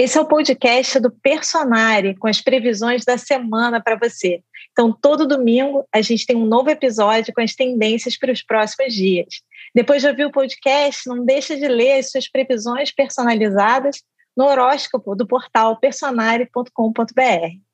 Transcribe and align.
Esse 0.00 0.16
é 0.16 0.20
o 0.22 0.26
podcast 0.26 0.98
do 0.98 1.10
Personare, 1.10 2.16
com 2.16 2.26
as 2.26 2.40
previsões 2.40 3.04
da 3.04 3.18
semana 3.18 3.82
para 3.82 3.96
você. 3.96 4.42
Então, 4.72 4.96
todo 4.98 5.28
domingo 5.28 5.86
a 5.92 6.00
gente 6.00 6.24
tem 6.24 6.34
um 6.34 6.46
novo 6.46 6.70
episódio 6.70 7.34
com 7.34 7.42
as 7.42 7.54
tendências 7.54 8.16
para 8.16 8.32
os 8.32 8.42
próximos 8.42 8.94
dias. 8.94 9.42
Depois 9.74 10.00
de 10.00 10.08
ouvir 10.08 10.24
o 10.24 10.32
podcast, 10.32 11.06
não 11.06 11.22
deixe 11.22 11.54
de 11.54 11.68
ler 11.68 11.98
as 11.98 12.10
suas 12.10 12.26
previsões 12.26 12.90
personalizadas 12.90 14.02
no 14.34 14.46
horóscopo 14.46 15.14
do 15.14 15.26
portal 15.26 15.76
personare.com.br. 15.76 17.69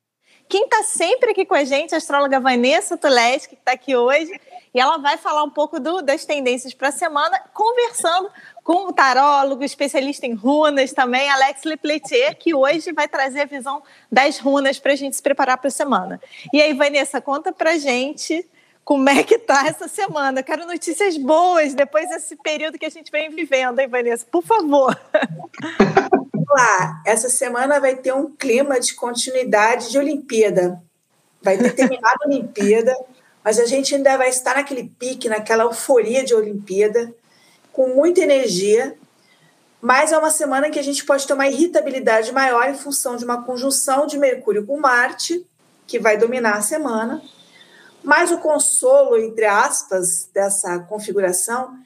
Quem 0.49 0.63
está 0.63 0.81
sempre 0.83 1.31
aqui 1.31 1.45
com 1.45 1.55
a 1.55 1.63
gente, 1.63 1.93
a 1.93 1.97
astróloga 1.97 2.39
Vanessa 2.39 2.97
Tuleski, 2.97 3.55
que 3.55 3.61
está 3.61 3.73
aqui 3.73 3.95
hoje, 3.95 4.31
e 4.73 4.79
ela 4.79 4.97
vai 4.97 5.17
falar 5.17 5.43
um 5.43 5.49
pouco 5.49 5.79
do, 5.79 6.01
das 6.01 6.23
tendências 6.23 6.73
para 6.73 6.89
a 6.89 6.91
semana, 6.91 7.37
conversando 7.53 8.29
com 8.63 8.87
o 8.87 8.93
tarólogo, 8.93 9.63
especialista 9.63 10.25
em 10.25 10.33
runas 10.33 10.93
também, 10.93 11.29
Alex 11.29 11.63
Lepletier, 11.63 12.37
que 12.37 12.53
hoje 12.53 12.93
vai 12.93 13.07
trazer 13.07 13.41
a 13.41 13.45
visão 13.45 13.83
das 14.09 14.39
runas 14.39 14.79
para 14.79 14.93
a 14.93 14.95
gente 14.95 15.15
se 15.15 15.21
preparar 15.21 15.57
para 15.57 15.67
a 15.67 15.71
semana. 15.71 16.21
E 16.53 16.61
aí, 16.61 16.73
Vanessa, 16.73 17.19
conta 17.19 17.51
para 17.51 17.77
gente 17.77 18.47
como 18.85 19.09
é 19.09 19.21
que 19.23 19.37
tá 19.37 19.67
essa 19.67 19.89
semana. 19.89 20.41
quero 20.41 20.65
notícias 20.65 21.17
boas 21.17 21.73
depois 21.73 22.07
desse 22.07 22.37
período 22.37 22.77
que 22.77 22.85
a 22.85 22.89
gente 22.89 23.11
vem 23.11 23.29
vivendo, 23.29 23.79
hein, 23.79 23.87
Vanessa? 23.87 24.25
Por 24.31 24.41
favor. 24.41 24.97
Essa 27.05 27.29
semana 27.29 27.79
vai 27.79 27.95
ter 27.95 28.13
um 28.13 28.31
clima 28.31 28.79
de 28.79 28.93
continuidade 28.93 29.91
de 29.91 29.97
Olimpíada. 29.97 30.81
Vai 31.41 31.57
ter 31.57 31.73
terminado 31.73 32.17
a 32.23 32.27
Olimpíada, 32.27 32.95
mas 33.43 33.59
a 33.59 33.65
gente 33.65 33.95
ainda 33.95 34.17
vai 34.17 34.29
estar 34.29 34.55
naquele 34.55 34.91
pique, 34.99 35.29
naquela 35.29 35.63
euforia 35.63 36.23
de 36.23 36.33
Olimpíada 36.33 37.13
com 37.77 37.89
muita 37.89 38.21
energia, 38.21 38.97
mas 39.79 40.11
é 40.11 40.17
uma 40.17 40.31
semana 40.31 40.71
que 40.71 40.79
a 40.79 40.83
gente 40.83 41.05
pode 41.05 41.27
ter 41.27 41.33
uma 41.33 41.47
irritabilidade 41.47 42.31
maior 42.31 42.67
em 42.67 42.73
função 42.73 43.15
de 43.15 43.23
uma 43.23 43.43
conjunção 43.43 44.07
de 44.07 44.17
Mercúrio 44.17 44.65
com 44.65 44.79
Marte, 44.79 45.45
que 45.85 45.99
vai 45.99 46.17
dominar 46.17 46.55
a 46.55 46.61
semana. 46.61 47.21
Mas 48.03 48.31
o 48.31 48.39
consolo, 48.39 49.15
entre 49.17 49.45
aspas, 49.45 50.27
dessa 50.33 50.79
configuração 50.79 51.77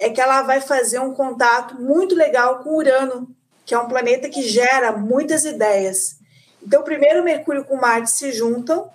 é 0.00 0.10
que 0.10 0.20
ela 0.20 0.42
vai 0.42 0.60
fazer 0.60 0.98
um 0.98 1.14
contato 1.14 1.80
muito 1.80 2.16
legal 2.16 2.58
com 2.64 2.76
Urano, 2.76 3.28
que 3.66 3.74
é 3.74 3.78
um 3.78 3.88
planeta 3.88 4.30
que 4.30 4.42
gera 4.42 4.92
muitas 4.92 5.44
ideias. 5.44 6.16
Então, 6.62 6.82
primeiro 6.82 7.22
Mercúrio 7.22 7.64
com 7.64 7.76
Marte 7.76 8.12
se 8.12 8.32
juntam, 8.32 8.88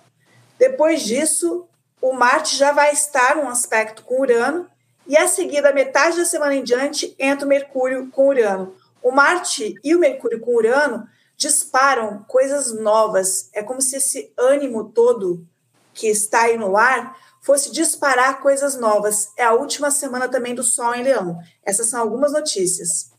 depois 0.58 1.02
disso, 1.02 1.68
o 2.00 2.12
Marte 2.12 2.56
já 2.56 2.72
vai 2.72 2.90
estar 2.92 3.36
num 3.36 3.48
aspecto 3.48 4.02
com 4.02 4.20
Urano, 4.20 4.66
e 5.06 5.16
a 5.16 5.28
seguir, 5.28 5.60
da 5.60 5.72
metade 5.72 6.16
da 6.16 6.24
semana 6.24 6.54
em 6.54 6.64
diante, 6.64 7.14
entra 7.18 7.44
o 7.44 7.48
Mercúrio 7.48 8.08
com 8.10 8.28
Urano. 8.28 8.74
O 9.02 9.10
Marte 9.10 9.74
e 9.82 9.94
o 9.94 9.98
Mercúrio 9.98 10.40
com 10.40 10.54
Urano 10.54 11.06
disparam 11.36 12.24
coisas 12.28 12.72
novas. 12.72 13.50
É 13.52 13.62
como 13.62 13.82
se 13.82 13.96
esse 13.96 14.32
ânimo 14.38 14.84
todo 14.90 15.44
que 15.92 16.06
está 16.06 16.42
aí 16.42 16.56
no 16.56 16.76
ar 16.76 17.16
fosse 17.40 17.72
disparar 17.72 18.40
coisas 18.40 18.76
novas. 18.76 19.32
É 19.36 19.44
a 19.44 19.52
última 19.52 19.90
semana 19.90 20.28
também 20.28 20.54
do 20.54 20.62
Sol 20.62 20.94
em 20.94 21.02
Leão. 21.02 21.38
Essas 21.64 21.88
são 21.88 22.00
algumas 22.00 22.32
notícias. 22.32 23.11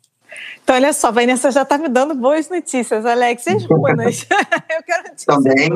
Então, 0.63 0.75
olha 0.75 0.93
só, 0.93 1.11
Vanessa 1.11 1.51
já 1.51 1.63
está 1.63 1.77
me 1.77 1.89
dando 1.89 2.15
boas 2.15 2.49
notícias, 2.49 3.05
Alex. 3.05 3.45
E 3.47 3.49
as 3.51 3.65
runas? 3.65 4.27
Eu 4.31 4.83
quero 4.83 5.03
notícias. 5.03 5.25
Também, 5.25 5.69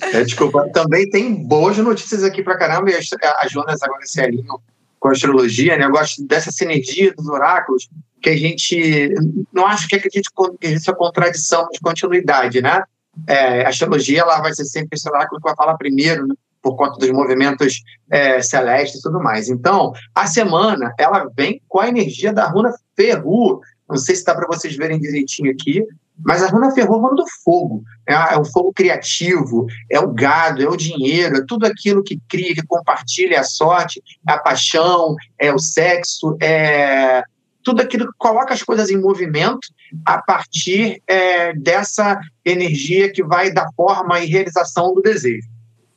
é, 0.00 0.24
desculpa, 0.24 0.68
também 0.72 1.08
tem 1.10 1.34
boas 1.46 1.76
notícias 1.78 2.22
aqui 2.22 2.42
para 2.42 2.56
caramba. 2.56 2.90
E 2.90 2.94
as, 2.94 3.08
as 3.38 3.50
Jonas 3.50 3.82
agora 3.82 4.04
se 4.04 4.20
alinham 4.20 4.60
com 4.98 5.08
a 5.08 5.12
astrologia, 5.12 5.76
né? 5.76 5.84
Eu 5.84 5.90
gosto 5.90 6.24
dessa 6.26 6.50
sinergia 6.50 7.12
dos 7.14 7.28
oráculos, 7.28 7.88
que 8.22 8.30
a 8.30 8.36
gente 8.36 9.12
não 9.52 9.66
acho 9.66 9.86
que 9.86 9.96
acredite 9.96 10.30
que 10.60 10.66
existe 10.66 10.90
a 10.90 10.94
contradição 10.94 11.68
de 11.70 11.78
continuidade, 11.80 12.62
né? 12.62 12.82
É, 13.28 13.64
a 13.64 13.68
astrologia 13.68 14.20
ela 14.20 14.40
vai 14.40 14.54
ser 14.54 14.64
sempre 14.64 14.96
esse 14.96 15.08
oráculo 15.08 15.40
que 15.40 15.46
vai 15.46 15.54
falar 15.56 15.76
primeiro, 15.76 16.26
né? 16.26 16.34
por 16.64 16.76
conta 16.76 16.98
dos 16.98 17.10
movimentos 17.10 17.82
é, 18.10 18.40
celestes 18.40 19.00
e 19.00 19.02
tudo 19.02 19.22
mais. 19.22 19.50
Então, 19.50 19.92
a 20.14 20.26
semana 20.26 20.94
ela 20.98 21.30
vem 21.36 21.60
com 21.68 21.78
a 21.78 21.88
energia 21.88 22.32
da 22.32 22.48
runa 22.48 22.72
Ferru. 22.96 23.60
Não 23.88 23.96
sei 23.96 24.16
se 24.16 24.24
dá 24.24 24.34
para 24.34 24.46
vocês 24.46 24.76
verem 24.76 24.98
direitinho 24.98 25.50
aqui, 25.50 25.84
mas 26.22 26.42
a 26.42 26.48
runa 26.48 26.70
ferrou 26.70 27.12
é 27.12 27.14
do 27.14 27.24
fogo. 27.42 27.82
É, 28.08 28.14
é 28.14 28.38
o 28.38 28.44
fogo 28.44 28.72
criativo, 28.72 29.66
é 29.90 29.98
o 29.98 30.12
gado, 30.12 30.62
é 30.62 30.68
o 30.68 30.76
dinheiro, 30.76 31.36
é 31.36 31.44
tudo 31.46 31.66
aquilo 31.66 32.02
que 32.02 32.20
cria, 32.28 32.54
que 32.54 32.66
compartilha 32.66 33.40
a 33.40 33.44
sorte, 33.44 34.02
é 34.28 34.32
a 34.32 34.38
paixão, 34.38 35.16
é 35.38 35.52
o 35.52 35.58
sexo, 35.58 36.36
é 36.40 37.22
tudo 37.64 37.80
aquilo 37.80 38.06
que 38.06 38.18
coloca 38.18 38.52
as 38.52 38.62
coisas 38.62 38.90
em 38.90 39.00
movimento 39.00 39.66
a 40.04 40.20
partir 40.20 41.02
é, 41.08 41.54
dessa 41.54 42.20
energia 42.44 43.10
que 43.10 43.24
vai 43.24 43.50
dar 43.50 43.66
forma 43.74 44.20
e 44.20 44.26
realização 44.26 44.94
do 44.94 45.00
desejo. 45.00 45.48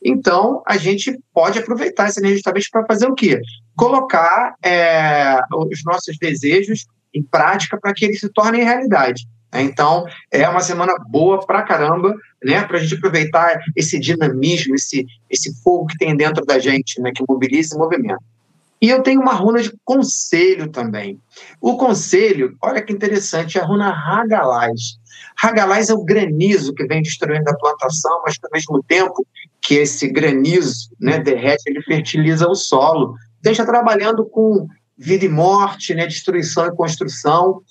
Então, 0.03 0.63
a 0.65 0.77
gente 0.77 1.19
pode 1.33 1.59
aproveitar 1.59 2.07
essa 2.07 2.21
energia 2.21 2.37
justamente 2.37 2.69
para 2.71 2.85
fazer 2.85 3.07
o 3.07 3.13
quê? 3.13 3.41
Colocar 3.75 4.55
é, 4.63 5.39
os 5.51 5.83
nossos 5.83 6.17
desejos 6.17 6.85
em 7.17 7.23
prática 7.23 7.78
para 7.79 7.94
que 7.94 8.05
eles 8.05 8.19
se 8.19 8.29
tornem 8.29 8.63
realidade. 8.63 9.28
Né? 9.53 9.61
Então, 9.61 10.05
é 10.31 10.47
uma 10.47 10.61
semana 10.61 10.94
boa 11.09 11.45
pra 11.45 11.63
caramba, 11.63 12.16
né? 12.44 12.63
Para 12.63 12.78
a 12.78 12.79
gente 12.79 12.95
aproveitar 12.95 13.59
esse 13.75 14.00
dinamismo, 14.00 14.75
esse, 14.75 15.05
esse 15.29 15.53
fogo 15.63 15.88
que 15.88 15.97
tem 15.97 16.16
dentro 16.16 16.45
da 16.45 16.59
gente, 16.59 17.01
né? 17.01 17.11
Que 17.16 17.23
mobiliza 17.27 17.75
e 17.75 17.79
movimento. 17.79 18.23
E 18.79 18.89
eu 18.89 19.01
tenho 19.01 19.22
uma 19.22 19.33
runa 19.33 19.61
de 19.61 19.73
conselho 19.83 20.69
também. 20.69 21.19
O 21.59 21.77
conselho, 21.77 22.56
olha 22.61 22.81
que 22.81 22.94
interessante, 22.94 23.57
é 23.57 23.61
a 23.61 23.66
runa 23.66 23.89
Hagalaz. 23.89 24.97
Hagalaz 25.41 25.89
é 25.89 25.94
o 25.94 26.03
granizo 26.03 26.73
que 26.75 26.85
vem 26.85 27.01
destruindo 27.01 27.50
a 27.50 27.57
plantação, 27.57 28.22
mas 28.23 28.35
ao 28.44 28.51
mesmo 28.53 28.83
tempo 28.83 29.25
que 29.61 29.75
esse 29.75 30.07
granizo 30.07 30.89
né, 31.00 31.17
derrete, 31.19 31.63
ele 31.67 31.81
fertiliza 31.81 32.47
o 32.47 32.56
solo. 32.56 33.16
Esteja 33.38 33.66
trabalhando 33.66 34.25
com 34.25 34.67
vida 34.97 35.25
e 35.25 35.29
morte, 35.29 35.93
né, 35.93 36.07
destruição 36.07 36.65
e 36.67 36.75
construção. 36.75 37.61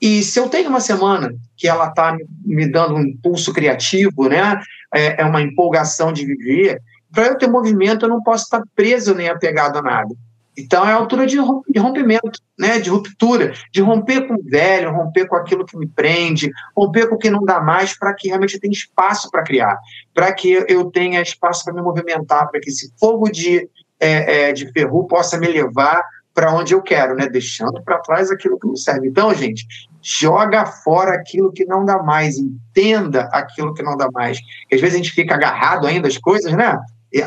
E 0.00 0.22
se 0.22 0.38
eu 0.38 0.48
tenho 0.48 0.68
uma 0.68 0.80
semana 0.80 1.34
que 1.56 1.68
ela 1.68 1.88
está 1.88 2.16
me 2.44 2.66
dando 2.66 2.96
um 2.96 3.02
impulso 3.02 3.52
criativo, 3.52 4.28
né, 4.28 4.60
é, 4.92 5.22
é 5.22 5.24
uma 5.24 5.40
empolgação 5.40 6.12
de 6.12 6.26
viver, 6.26 6.80
para 7.12 7.26
eu 7.26 7.38
ter 7.38 7.48
movimento 7.48 8.04
eu 8.04 8.10
não 8.10 8.22
posso 8.22 8.44
estar 8.44 8.62
preso 8.74 9.14
nem 9.14 9.28
apegado 9.28 9.78
a 9.78 9.82
nada. 9.82 10.14
Então 10.56 10.86
é 10.86 10.92
a 10.92 10.96
altura 10.96 11.26
de 11.26 11.36
rompimento, 11.38 12.40
né, 12.58 12.78
de 12.78 12.88
ruptura, 12.88 13.52
de 13.72 13.80
romper 13.80 14.26
com 14.28 14.34
o 14.34 14.42
velho, 14.44 14.92
romper 14.92 15.26
com 15.26 15.34
aquilo 15.34 15.64
que 15.64 15.76
me 15.76 15.86
prende, 15.86 16.50
romper 16.76 17.08
com 17.08 17.16
o 17.16 17.18
que 17.18 17.30
não 17.30 17.44
dá 17.44 17.60
mais, 17.60 17.96
para 17.98 18.14
que 18.14 18.28
realmente 18.28 18.54
eu 18.54 18.60
tenha 18.60 18.72
espaço 18.72 19.28
para 19.30 19.42
criar, 19.42 19.76
para 20.12 20.32
que 20.32 20.64
eu 20.68 20.90
tenha 20.90 21.20
espaço 21.20 21.64
para 21.64 21.74
me 21.74 21.82
movimentar, 21.82 22.48
para 22.50 22.60
que 22.60 22.70
esse 22.70 22.92
fogo 22.98 23.30
de, 23.30 23.68
é, 23.98 24.48
é, 24.48 24.52
de 24.52 24.70
ferro 24.72 25.06
possa 25.08 25.38
me 25.38 25.48
levar 25.48 26.04
para 26.34 26.52
onde 26.52 26.74
eu 26.74 26.82
quero, 26.82 27.14
né? 27.14 27.28
Deixando 27.28 27.80
para 27.82 28.00
trás 28.00 28.30
aquilo 28.30 28.58
que 28.58 28.66
não 28.66 28.76
serve. 28.76 29.08
Então, 29.08 29.32
gente, 29.32 29.64
joga 30.02 30.66
fora 30.66 31.14
aquilo 31.14 31.52
que 31.52 31.64
não 31.64 31.84
dá 31.84 32.02
mais, 32.02 32.36
entenda 32.36 33.22
aquilo 33.32 33.72
que 33.72 33.82
não 33.82 33.96
dá 33.96 34.10
mais. 34.12 34.38
Porque 34.62 34.74
às 34.74 34.80
vezes 34.80 34.94
a 34.94 34.98
gente 34.98 35.12
fica 35.12 35.34
agarrado 35.34 35.86
ainda 35.86 36.08
às 36.08 36.18
coisas, 36.18 36.52
né? 36.52 36.76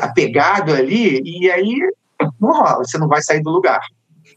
Apegado 0.00 0.74
ali, 0.74 1.22
e 1.24 1.50
aí 1.50 1.78
não 2.38 2.50
rola, 2.50 2.84
você 2.84 2.98
não 2.98 3.08
vai 3.08 3.22
sair 3.22 3.42
do 3.42 3.50
lugar. 3.50 3.80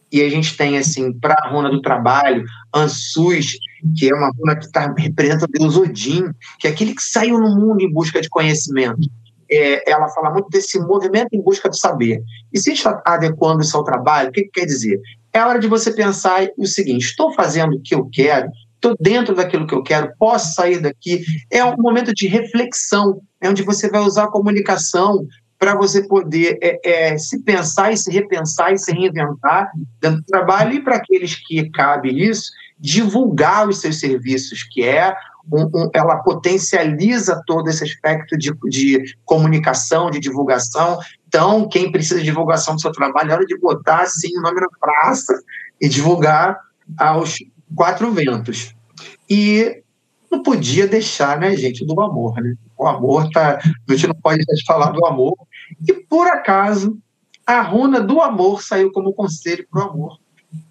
E 0.10 0.22
a 0.22 0.30
gente 0.30 0.56
tem, 0.56 0.78
assim, 0.78 1.12
para 1.20 1.36
a 1.38 1.50
runa 1.50 1.70
do 1.70 1.82
trabalho, 1.82 2.44
Ansus, 2.74 3.58
que 3.98 4.10
é 4.10 4.16
uma 4.16 4.32
runa 4.38 4.56
que 4.56 4.70
tá, 4.72 4.94
representa 4.98 5.46
o 5.46 5.48
deus 5.48 5.78
Odin, 5.78 6.26
que 6.60 6.68
é 6.68 6.72
aquele 6.72 6.94
que 6.94 7.02
saiu 7.02 7.40
no 7.40 7.56
mundo 7.56 7.82
em 7.82 7.92
busca 7.92 8.22
de 8.22 8.30
conhecimento 8.30 9.10
é, 9.52 9.92
ela 9.92 10.08
fala 10.10 10.32
muito 10.32 10.50
desse 10.50 10.80
movimento 10.80 11.30
em 11.34 11.42
busca 11.42 11.70
do 11.70 11.78
saber. 11.78 12.24
E 12.54 12.60
se 12.60 12.72
está 12.72 13.02
adequando 13.06 13.62
isso 13.62 13.76
ao 13.76 13.84
trabalho, 13.84 14.30
o 14.30 14.32
que, 14.32 14.44
que 14.44 14.62
quer 14.62 14.66
dizer? 14.66 15.00
É 15.34 15.44
hora 15.44 15.60
de 15.60 15.68
você 15.68 15.92
pensar 15.92 16.48
o 16.58 16.66
seguinte: 16.66 17.06
estou 17.06 17.34
fazendo 17.34 17.76
o 17.76 17.82
que 17.82 17.94
eu 17.94 18.10
quero, 18.12 18.50
estou 18.76 18.96
dentro 19.00 19.36
daquilo 19.36 19.68
que 19.68 19.76
eu 19.76 19.84
quero, 19.84 20.14
posso 20.18 20.54
sair 20.54 20.80
daqui. 20.80 21.24
É 21.50 21.64
um 21.64 21.76
momento 21.78 22.14
de 22.14 22.28
reflexão, 22.28 23.22
é 23.42 23.50
onde 23.50 23.64
você 23.64 23.90
vai 23.90 24.02
usar 24.02 24.26
a 24.26 24.32
comunicação 24.32 25.28
para 25.60 25.76
você 25.76 26.08
poder 26.08 26.58
é, 26.60 26.80
é, 26.84 27.18
se 27.20 27.44
pensar 27.44 27.94
e 27.94 27.98
se 27.98 28.12
repensar 28.12 28.74
e 28.74 28.80
se 28.80 28.92
reinventar 28.92 29.70
dentro 30.00 30.18
do 30.18 30.26
trabalho 30.26 30.74
e 30.74 30.82
para 30.82 30.96
aqueles 30.96 31.36
que 31.36 31.70
cabe 31.70 32.10
isso, 32.10 32.52
divulgar 32.80 33.70
os 33.70 33.80
seus 33.80 34.00
serviços, 34.00 34.64
que 34.64 34.84
é 34.84 35.14
um, 35.52 35.64
um, 35.64 35.90
ela 35.94 36.18
potencializa 36.18 37.42
todo 37.46 37.70
esse 37.70 37.84
aspecto 37.84 38.38
de, 38.38 38.54
de 38.70 39.16
comunicação, 39.26 40.10
de 40.10 40.20
divulgação. 40.20 41.00
Então, 41.28 41.68
quem 41.68 41.92
precisa 41.92 42.20
de 42.20 42.26
divulgação 42.26 42.76
do 42.76 42.82
seu 42.82 42.92
trabalho, 42.92 43.32
é 43.32 43.34
hora 43.34 43.46
de 43.46 43.58
botar 43.60 44.02
assim, 44.02 44.38
o 44.38 44.42
nome 44.42 44.62
na 44.62 44.68
praça 44.80 45.34
e 45.80 45.90
divulgar 45.90 46.58
aos 46.98 47.38
quatro 47.76 48.12
ventos. 48.12 48.74
E 49.30 49.82
não 50.32 50.42
podia 50.42 50.88
deixar, 50.88 51.38
né, 51.38 51.56
gente, 51.56 51.86
do 51.86 52.00
amor, 52.02 52.40
né? 52.42 52.56
O 52.78 52.88
amor 52.88 53.30
tá. 53.30 53.60
A 53.60 53.92
gente 53.94 54.08
não 54.08 54.16
pode 54.16 54.38
deixar 54.38 54.56
de 54.56 54.66
falar 54.66 54.92
do 54.92 55.06
amor. 55.06 55.36
E 55.88 55.94
por 55.94 56.28
acaso, 56.28 56.98
a 57.46 57.62
runa 57.62 58.00
do 58.00 58.22
amor 58.22 58.64
saiu 58.64 58.92
como 58.92 59.14
conselho 59.14 59.68
para 59.70 59.86
o 59.86 59.90
amor. 59.90 60.18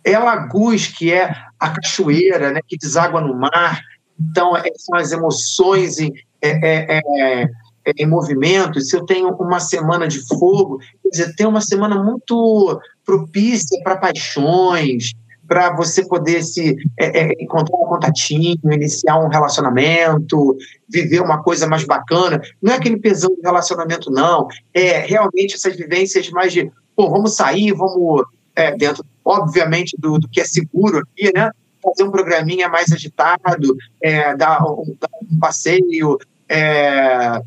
É 0.05 0.15
a 0.15 0.25
laguz, 0.25 0.87
que 0.87 1.12
é 1.12 1.35
a 1.59 1.71
cachoeira, 1.71 2.50
né, 2.53 2.61
que 2.67 2.77
deságua 2.77 3.21
no 3.21 3.35
mar, 3.35 3.81
Então, 4.20 4.56
é, 4.56 4.70
são 4.76 4.99
as 4.99 5.12
emoções 5.12 5.99
em, 5.99 6.12
é, 6.43 6.50
é, 6.50 6.99
é, 6.99 7.49
em 7.96 8.06
movimento. 8.06 8.81
Se 8.81 8.96
eu 8.96 9.05
tenho 9.05 9.28
uma 9.31 9.61
semana 9.61 10.06
de 10.06 10.20
fogo, 10.26 10.78
quer 11.02 11.08
dizer, 11.08 11.34
tem 11.37 11.46
uma 11.46 11.61
semana 11.61 12.02
muito 12.02 12.81
propícia 13.05 13.81
para 13.82 13.96
paixões, 13.96 15.12
para 15.50 15.75
você 15.75 16.06
poder 16.06 16.44
se 16.44 16.76
é, 16.96 17.22
é, 17.22 17.32
encontrar 17.43 17.76
um 17.76 17.87
contatinho, 17.87 18.56
iniciar 18.72 19.19
um 19.19 19.28
relacionamento, 19.28 20.56
viver 20.88 21.20
uma 21.20 21.43
coisa 21.43 21.67
mais 21.67 21.82
bacana. 21.82 22.40
Não 22.62 22.72
é 22.72 22.76
aquele 22.76 22.99
pesão 22.99 23.34
de 23.34 23.40
relacionamento, 23.43 24.12
não. 24.12 24.46
É 24.72 25.00
realmente 25.00 25.56
essas 25.56 25.75
vivências 25.75 26.31
mais 26.31 26.52
de, 26.52 26.70
pô, 26.94 27.11
vamos 27.11 27.34
sair, 27.34 27.72
vamos 27.72 28.22
é, 28.55 28.76
dentro, 28.76 29.05
obviamente, 29.25 29.96
do, 29.99 30.20
do, 30.20 30.28
que 30.28 30.40
é 30.40 30.44
seguro 30.44 30.99
aqui, 30.99 31.32
né? 31.34 31.50
Fazer 31.82 32.03
um 32.03 32.11
programinha 32.11 32.69
mais 32.69 32.93
agitado, 32.93 33.77
é, 34.03 34.37
dar, 34.37 34.62
um, 34.65 34.97
dar 34.99 35.11
um 35.23 35.38
passeio, 35.38 36.19
é, 36.49 37.41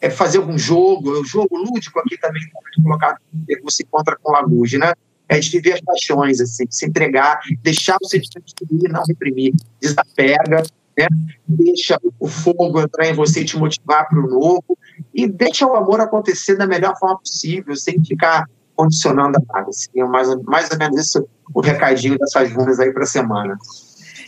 é, 0.00 0.10
fazer 0.10 0.38
algum 0.38 0.58
jogo, 0.58 1.20
o 1.20 1.24
jogo 1.24 1.56
lúdico 1.56 1.98
aqui 2.00 2.18
também 2.18 2.42
colocado, 2.82 3.18
você 3.62 3.82
encontra 3.82 4.16
com 4.20 4.32
Laguge, 4.32 4.78
né? 4.78 4.92
é 5.28 5.38
de 5.38 5.50
viver 5.50 5.74
as 5.74 5.80
paixões, 5.80 6.40
assim, 6.40 6.64
se 6.70 6.86
entregar, 6.86 7.40
deixar 7.62 7.96
o 8.00 8.06
sentimento 8.06 8.52
fluir, 8.58 8.90
não 8.90 9.02
reprimir, 9.06 9.54
desapega, 9.80 10.62
né? 10.96 11.06
deixa 11.46 11.98
o 12.18 12.28
fogo 12.28 12.80
entrar 12.80 13.08
em 13.08 13.14
você 13.14 13.40
e 13.40 13.44
te 13.44 13.56
motivar 13.56 14.08
para 14.08 14.18
o 14.18 14.28
novo, 14.28 14.78
e 15.14 15.26
deixa 15.26 15.66
o 15.66 15.74
amor 15.74 16.00
acontecer 16.00 16.56
da 16.56 16.66
melhor 16.66 16.96
forma 16.98 17.18
possível, 17.18 17.74
sem 17.74 18.02
ficar 18.04 18.48
condicionando 18.76 19.38
a. 19.50 19.60
Assim, 19.60 19.88
é 19.96 20.04
mais, 20.04 20.34
mais 20.42 20.70
ou 20.70 20.78
menos 20.78 21.00
isso 21.00 21.26
o 21.54 21.60
recadinho 21.60 22.18
dessas 22.18 22.52
runas 22.52 22.78
aí 22.78 22.92
para 22.92 23.04
a 23.04 23.06
semana. 23.06 23.58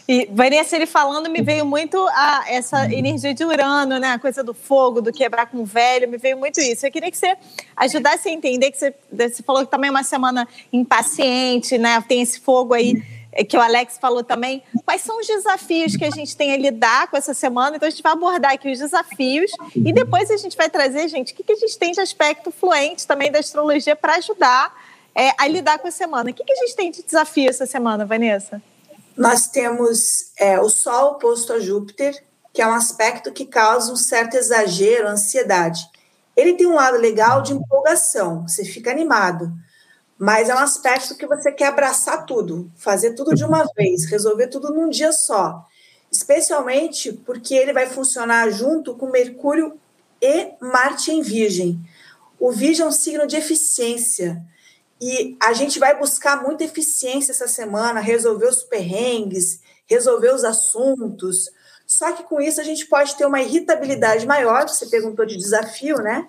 E 0.08 0.26
Vanessa, 0.32 0.74
ele 0.74 0.86
falando, 0.86 1.28
me 1.28 1.42
veio 1.42 1.66
muito 1.66 1.98
a, 2.12 2.44
essa 2.48 2.90
energia 2.90 3.34
de 3.34 3.44
Urano, 3.44 3.98
né? 3.98 4.12
A 4.12 4.18
coisa 4.18 4.42
do 4.42 4.54
fogo, 4.54 5.02
do 5.02 5.12
quebrar 5.12 5.44
com 5.46 5.58
o 5.58 5.66
velho, 5.66 6.08
me 6.08 6.16
veio 6.16 6.38
muito 6.38 6.58
isso. 6.60 6.86
Eu 6.86 6.90
queria 6.90 7.10
que 7.10 7.18
você 7.18 7.36
ajudasse 7.76 8.26
a 8.26 8.32
entender 8.32 8.70
que 8.70 8.78
você, 8.78 8.94
você 9.12 9.42
falou 9.42 9.66
que 9.66 9.70
também 9.70 9.88
é 9.88 9.90
uma 9.90 10.02
semana 10.02 10.48
impaciente, 10.72 11.76
né? 11.76 12.02
Tem 12.08 12.22
esse 12.22 12.40
fogo 12.40 12.72
aí 12.72 13.02
que 13.44 13.56
o 13.56 13.60
Alex 13.60 13.98
falou 13.98 14.22
também. 14.22 14.62
Quais 14.84 15.02
são 15.02 15.18
os 15.20 15.26
desafios 15.26 15.96
que 15.96 16.04
a 16.04 16.10
gente 16.10 16.36
tem 16.36 16.52
a 16.52 16.56
lidar 16.56 17.08
com 17.08 17.16
essa 17.16 17.34
semana? 17.34 17.76
Então, 17.76 17.86
a 17.86 17.90
gente 17.90 18.02
vai 18.02 18.12
abordar 18.12 18.52
aqui 18.52 18.70
os 18.70 18.78
desafios 18.78 19.50
e 19.74 19.92
depois 19.92 20.30
a 20.30 20.36
gente 20.36 20.56
vai 20.56 20.68
trazer, 20.68 21.08
gente, 21.08 21.32
o 21.32 21.36
que, 21.36 21.42
que 21.42 21.52
a 21.52 21.56
gente 21.56 21.78
tem 21.78 21.92
de 21.92 22.00
aspecto 22.00 22.50
fluente 22.50 23.06
também 23.06 23.30
da 23.30 23.38
astrologia 23.38 23.94
para 23.94 24.16
ajudar 24.16 24.74
é, 25.14 25.32
a 25.38 25.46
lidar 25.46 25.78
com 25.78 25.88
a 25.88 25.90
semana. 25.90 26.30
O 26.30 26.34
que, 26.34 26.44
que 26.44 26.52
a 26.52 26.56
gente 26.56 26.76
tem 26.76 26.90
de 26.90 27.02
desafio 27.02 27.48
essa 27.48 27.66
semana, 27.66 28.04
Vanessa? 28.04 28.62
nós 29.18 29.48
temos 29.48 30.32
é, 30.38 30.60
o 30.60 30.68
Sol 30.68 31.14
oposto 31.14 31.52
a 31.52 31.58
Júpiter, 31.58 32.14
que 32.52 32.62
é 32.62 32.66
um 32.66 32.72
aspecto 32.72 33.32
que 33.32 33.44
causa 33.44 33.92
um 33.92 33.96
certo 33.96 34.36
exagero, 34.36 35.08
ansiedade. 35.08 35.84
Ele 36.36 36.54
tem 36.54 36.68
um 36.68 36.74
lado 36.74 36.96
legal 36.96 37.42
de 37.42 37.52
empolgação, 37.52 38.46
você 38.46 38.64
fica 38.64 38.92
animado, 38.92 39.52
mas 40.18 40.48
é 40.48 40.54
um 40.54 40.58
aspecto 40.58 41.16
que 41.16 41.26
você 41.26 41.52
quer 41.52 41.68
abraçar 41.68 42.26
tudo, 42.26 42.70
fazer 42.76 43.14
tudo 43.14 43.34
de 43.34 43.44
uma 43.44 43.64
vez, 43.76 44.04
resolver 44.06 44.48
tudo 44.48 44.74
num 44.74 44.90
dia 44.90 45.12
só. 45.12 45.64
Especialmente 46.10 47.12
porque 47.12 47.54
ele 47.54 47.72
vai 47.72 47.86
funcionar 47.86 48.50
junto 48.50 48.94
com 48.96 49.10
Mercúrio 49.10 49.78
e 50.20 50.50
Marte 50.60 51.12
em 51.12 51.22
Virgem. 51.22 51.78
O 52.40 52.50
Virgem 52.50 52.84
é 52.84 52.88
um 52.88 52.92
signo 52.92 53.26
de 53.26 53.36
eficiência. 53.36 54.42
E 55.00 55.36
a 55.38 55.52
gente 55.52 55.78
vai 55.78 55.96
buscar 55.96 56.42
muita 56.42 56.64
eficiência 56.64 57.30
essa 57.30 57.46
semana, 57.46 58.00
resolver 58.00 58.46
os 58.46 58.64
perrengues, 58.64 59.60
resolver 59.86 60.34
os 60.34 60.42
assuntos. 60.42 61.48
Só 61.86 62.10
que 62.10 62.24
com 62.24 62.40
isso 62.40 62.60
a 62.60 62.64
gente 62.64 62.86
pode 62.86 63.14
ter 63.16 63.24
uma 63.24 63.40
irritabilidade 63.40 64.26
maior. 64.26 64.68
Você 64.68 64.86
perguntou 64.86 65.24
de 65.24 65.36
desafio, 65.36 65.96
né? 65.98 66.28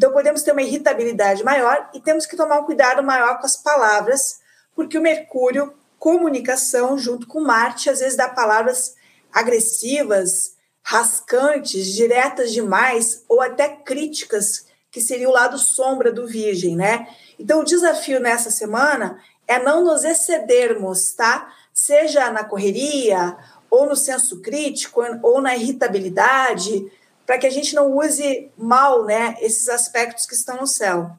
Então 0.00 0.12
podemos 0.12 0.40
ter 0.40 0.52
uma 0.52 0.62
irritabilidade 0.62 1.44
maior 1.44 1.90
e 1.92 2.00
temos 2.00 2.24
que 2.24 2.34
tomar 2.34 2.58
um 2.58 2.64
cuidado 2.64 3.02
maior 3.02 3.38
com 3.38 3.44
as 3.44 3.54
palavras, 3.54 4.40
porque 4.74 4.96
o 4.96 5.02
Mercúrio, 5.02 5.74
comunicação, 5.98 6.96
junto 6.96 7.26
com 7.26 7.42
Marte, 7.42 7.90
às 7.90 8.00
vezes 8.00 8.16
dá 8.16 8.26
palavras 8.26 8.94
agressivas, 9.30 10.56
rascantes, 10.82 11.84
diretas 11.84 12.50
demais, 12.50 13.26
ou 13.28 13.42
até 13.42 13.68
críticas, 13.68 14.64
que 14.90 15.02
seria 15.02 15.28
o 15.28 15.32
lado 15.32 15.58
sombra 15.58 16.10
do 16.10 16.26
Virgem, 16.26 16.76
né? 16.76 17.06
Então, 17.38 17.60
o 17.60 17.64
desafio 17.64 18.20
nessa 18.20 18.50
semana 18.50 19.22
é 19.46 19.62
não 19.62 19.84
nos 19.84 20.02
excedermos, 20.02 21.12
tá? 21.12 21.52
Seja 21.74 22.30
na 22.30 22.42
correria, 22.42 23.36
ou 23.70 23.84
no 23.86 23.94
senso 23.94 24.40
crítico, 24.40 25.02
ou 25.22 25.42
na 25.42 25.54
irritabilidade, 25.54 26.90
para 27.30 27.38
que 27.38 27.46
a 27.46 27.50
gente 27.50 27.76
não 27.76 27.96
use 27.96 28.50
mal, 28.58 29.04
né, 29.04 29.36
esses 29.40 29.68
aspectos 29.68 30.26
que 30.26 30.34
estão 30.34 30.56
no 30.56 30.66
céu. 30.66 31.12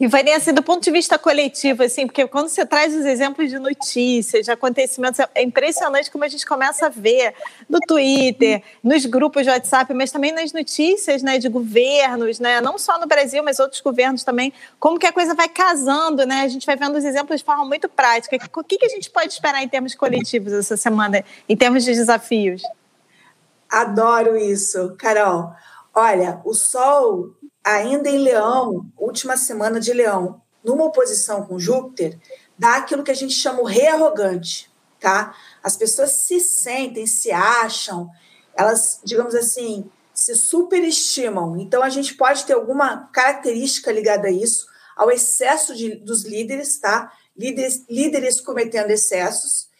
E 0.00 0.08
Vanessa, 0.08 0.52
do 0.52 0.64
ponto 0.64 0.82
de 0.82 0.90
vista 0.90 1.16
coletivo, 1.16 1.84
assim, 1.84 2.08
porque 2.08 2.26
quando 2.26 2.48
você 2.48 2.66
traz 2.66 2.92
os 2.92 3.04
exemplos 3.04 3.48
de 3.48 3.56
notícias, 3.56 4.44
de 4.44 4.50
acontecimentos, 4.50 5.20
é 5.32 5.44
impressionante 5.44 6.10
como 6.10 6.24
a 6.24 6.28
gente 6.28 6.44
começa 6.44 6.86
a 6.86 6.88
ver 6.88 7.34
no 7.68 7.78
Twitter, 7.78 8.64
nos 8.82 9.06
grupos 9.06 9.44
de 9.44 9.50
WhatsApp, 9.50 9.94
mas 9.94 10.10
também 10.10 10.32
nas 10.32 10.52
notícias, 10.52 11.22
né, 11.22 11.38
de 11.38 11.48
governos, 11.48 12.40
né, 12.40 12.60
não 12.60 12.76
só 12.76 12.98
no 12.98 13.06
Brasil, 13.06 13.44
mas 13.44 13.60
outros 13.60 13.80
governos 13.80 14.24
também, 14.24 14.52
como 14.80 14.98
que 14.98 15.06
a 15.06 15.12
coisa 15.12 15.36
vai 15.36 15.48
casando, 15.48 16.26
né? 16.26 16.40
A 16.40 16.48
gente 16.48 16.66
vai 16.66 16.74
vendo 16.74 16.98
os 16.98 17.04
exemplos 17.04 17.38
de 17.38 17.44
forma 17.44 17.64
muito 17.64 17.88
prática. 17.88 18.36
O 18.56 18.64
que, 18.64 18.76
que 18.76 18.86
a 18.86 18.88
gente 18.88 19.08
pode 19.08 19.32
esperar 19.32 19.62
em 19.62 19.68
termos 19.68 19.94
coletivos 19.94 20.52
essa 20.52 20.76
semana, 20.76 21.24
em 21.48 21.56
termos 21.56 21.84
de 21.84 21.92
desafios? 21.92 22.60
Adoro 23.72 24.36
isso, 24.36 24.94
Carol. 24.98 25.50
Olha, 25.94 26.42
o 26.44 26.52
Sol 26.52 27.34
ainda 27.64 28.10
em 28.10 28.18
Leão, 28.18 28.84
última 28.98 29.34
semana 29.38 29.80
de 29.80 29.94
Leão, 29.94 30.42
numa 30.62 30.84
oposição 30.84 31.46
com 31.46 31.58
Júpiter, 31.58 32.20
dá 32.58 32.76
aquilo 32.76 33.02
que 33.02 33.10
a 33.10 33.14
gente 33.14 33.32
chama 33.32 33.62
o 33.62 33.66
rei 33.66 33.86
arrogante, 33.86 34.70
tá? 35.00 35.34
As 35.62 35.74
pessoas 35.74 36.10
se 36.26 36.38
sentem, 36.38 37.06
se 37.06 37.32
acham, 37.32 38.10
elas, 38.54 39.00
digamos 39.02 39.34
assim, 39.34 39.90
se 40.12 40.34
superestimam. 40.34 41.56
Então, 41.56 41.82
a 41.82 41.88
gente 41.88 42.14
pode 42.14 42.44
ter 42.44 42.52
alguma 42.52 43.08
característica 43.10 43.90
ligada 43.90 44.28
a 44.28 44.30
isso, 44.30 44.66
ao 44.94 45.10
excesso 45.10 45.74
de, 45.74 45.94
dos 45.94 46.26
líderes, 46.26 46.78
tá? 46.78 47.10
Líderes, 47.34 47.86
líderes 47.88 48.38
cometendo 48.38 48.90
excessos. 48.90 49.70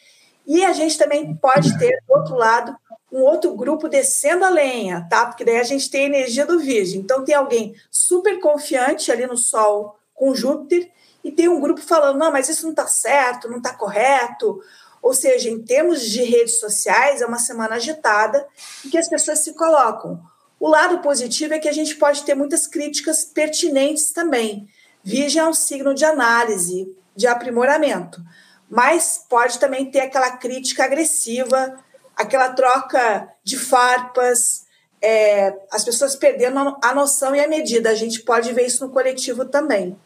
E 0.47 0.65
a 0.65 0.73
gente 0.73 0.97
também 0.97 1.37
pode 1.37 1.79
ter, 1.79 2.03
do 2.09 2.15
outro 2.15 2.35
lado, 2.35 2.75
um 3.13 3.21
outro 3.21 3.55
grupo 3.55 3.89
descendo 3.89 4.45
a 4.45 4.49
lenha, 4.49 5.07
tá? 5.11 5.27
Porque 5.27 5.45
daí 5.45 5.59
a 5.59 5.65
gente 5.65 5.91
tem 5.91 6.05
a 6.05 6.07
energia 6.07 6.47
do 6.47 6.59
Virgem. 6.59 7.01
Então 7.01 7.25
tem 7.25 7.35
alguém 7.35 7.75
super 7.91 8.41
confiante 8.41 9.13
ali 9.13 9.27
no 9.27 9.37
Sol 9.37 9.99
com 10.15 10.35
Júpiter 10.35 10.91
e 11.23 11.31
tem 11.31 11.47
um 11.49 11.61
grupo 11.61 11.83
falando: 11.83 12.19
não, 12.19 12.33
mas 12.33 12.49
isso 12.49 12.63
não 12.65 12.71
está 12.71 12.87
certo, 12.87 13.51
não 13.51 13.59
está 13.59 13.75
correto. 13.75 14.61
Ou 15.03 15.13
seja, 15.13 15.51
em 15.51 15.63
termos 15.63 16.01
de 16.01 16.23
redes 16.23 16.59
sociais, 16.59 17.21
é 17.21 17.27
uma 17.27 17.39
semana 17.39 17.75
agitada 17.75 18.47
em 18.85 18.89
que 18.89 18.97
as 18.97 19.09
pessoas 19.09 19.41
se 19.41 19.53
colocam. 19.53 20.23
O 20.59 20.69
lado 20.69 21.01
positivo 21.01 21.55
é 21.55 21.59
que 21.59 21.69
a 21.69 21.73
gente 21.73 21.97
pode 21.97 22.23
ter 22.23 22.37
muitas 22.37 22.69
críticas 22.69 23.25
pertinentes 23.25 24.13
também. 24.13 24.69
Virgem 25.03 25.43
é 25.43 25.47
um 25.47 25.53
signo 25.53 25.93
de 25.93 26.05
análise, 26.05 26.97
de 27.17 27.27
aprimoramento, 27.27 28.23
mas 28.71 29.27
pode 29.29 29.59
também 29.59 29.91
ter 29.91 30.01
aquela 30.01 30.31
crítica 30.37 30.85
agressiva 30.85 31.77
aquela 32.17 32.51
troca 32.51 33.29
de 33.43 33.59
farpas, 33.59 34.67
é, 35.01 35.55
as 35.71 35.85
pessoas 35.85 36.15
perdendo 36.15 36.77
a 36.83 36.95
noção 36.95 37.35
e 37.35 37.41
a 37.41 37.49
medida. 37.49 37.91
A 37.91 37.95
gente 37.95 38.21
pode 38.21 38.53
ver 38.53 38.67
isso 38.67 38.87
no 38.87 38.93
coletivo 38.93 39.45
também. 39.45 39.97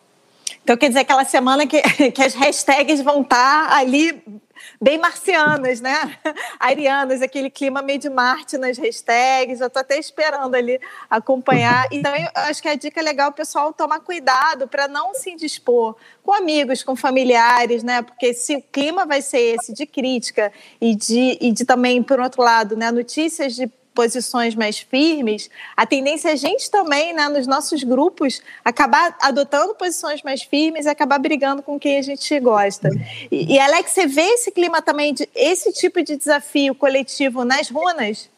Então, 0.63 0.77
quer 0.77 0.89
dizer, 0.89 1.01
aquela 1.01 1.25
semana 1.25 1.67
que, 1.67 1.81
que 2.11 2.23
as 2.23 2.35
hashtags 2.35 3.01
vão 3.03 3.23
estar 3.23 3.73
ali 3.73 4.25
bem 4.81 4.99
marcianas, 4.99 5.81
né? 5.81 6.19
Arianas, 6.59 7.23
aquele 7.23 7.51
clima 7.51 7.83
meio 7.83 7.99
de 7.99 8.09
Marte 8.09 8.59
nas 8.59 8.79
hashtags. 8.79 9.61
Eu 9.61 9.67
estou 9.67 9.81
até 9.81 9.99
esperando 9.99 10.55
ali 10.55 10.81
acompanhar. 11.09 11.87
Então, 11.91 12.15
eu 12.15 12.29
acho 12.35 12.63
que 12.63 12.69
a 12.69 12.75
dica 12.75 13.01
é 13.01 13.03
legal 13.03 13.31
o 13.31 13.35
pessoal 13.35 13.73
tomar 13.73 14.01
cuidado 14.01 14.69
para 14.69 14.89
não 14.89 15.15
se 15.15 15.31
indispor 15.31 15.97
com 16.23 16.33
amigos, 16.33 16.83
com 16.83 16.97
familiares, 16.97 17.83
né? 17.83 18.03
Porque 18.03 18.35
se 18.35 18.57
o 18.57 18.63
clima 18.63 19.07
vai 19.07 19.23
ser 19.23 19.57
esse 19.57 19.73
de 19.73 19.87
crítica 19.87 20.53
e 20.81 20.95
de, 20.95 21.39
e 21.41 21.53
de 21.53 21.65
também, 21.65 22.03
por 22.03 22.21
outro 22.21 22.43
lado, 22.43 22.77
né, 22.77 22.91
notícias 22.91 23.55
de 23.55 23.71
posições 23.97 24.55
mais 24.55 24.79
firmes, 24.79 25.49
a 25.75 25.87
tendência 25.87 26.29
é 26.29 26.33
a 26.33 26.37
gente 26.37 26.71
também, 26.71 27.15
né, 27.15 27.29
nos 27.31 27.47
nossos 27.47 27.83
grupos, 27.83 28.43
acabar 28.63 29.17
adotando 29.23 29.75
posições 29.75 30.23
mais 30.23 30.43
firmes 30.43 30.85
e 30.85 30.89
acabar 30.89 31.19
brigando 31.19 31.63
com 31.63 31.81
quem 31.81 31.97
a 31.97 32.03
gente 32.03 32.39
gosta. 32.39 32.91
E, 33.33 33.55
e 33.55 33.59
Alex, 33.59 33.93
você 33.93 34.07
vê 34.07 34.21
esse 34.21 34.53
clima 34.53 34.83
também, 34.83 35.15
de, 35.15 35.27
esse 35.35 35.73
tipo 35.73 36.03
de 36.03 36.17
desafio 36.17 36.75
coletivo 36.75 37.45
nas 37.45 37.71
runas? 37.71 38.29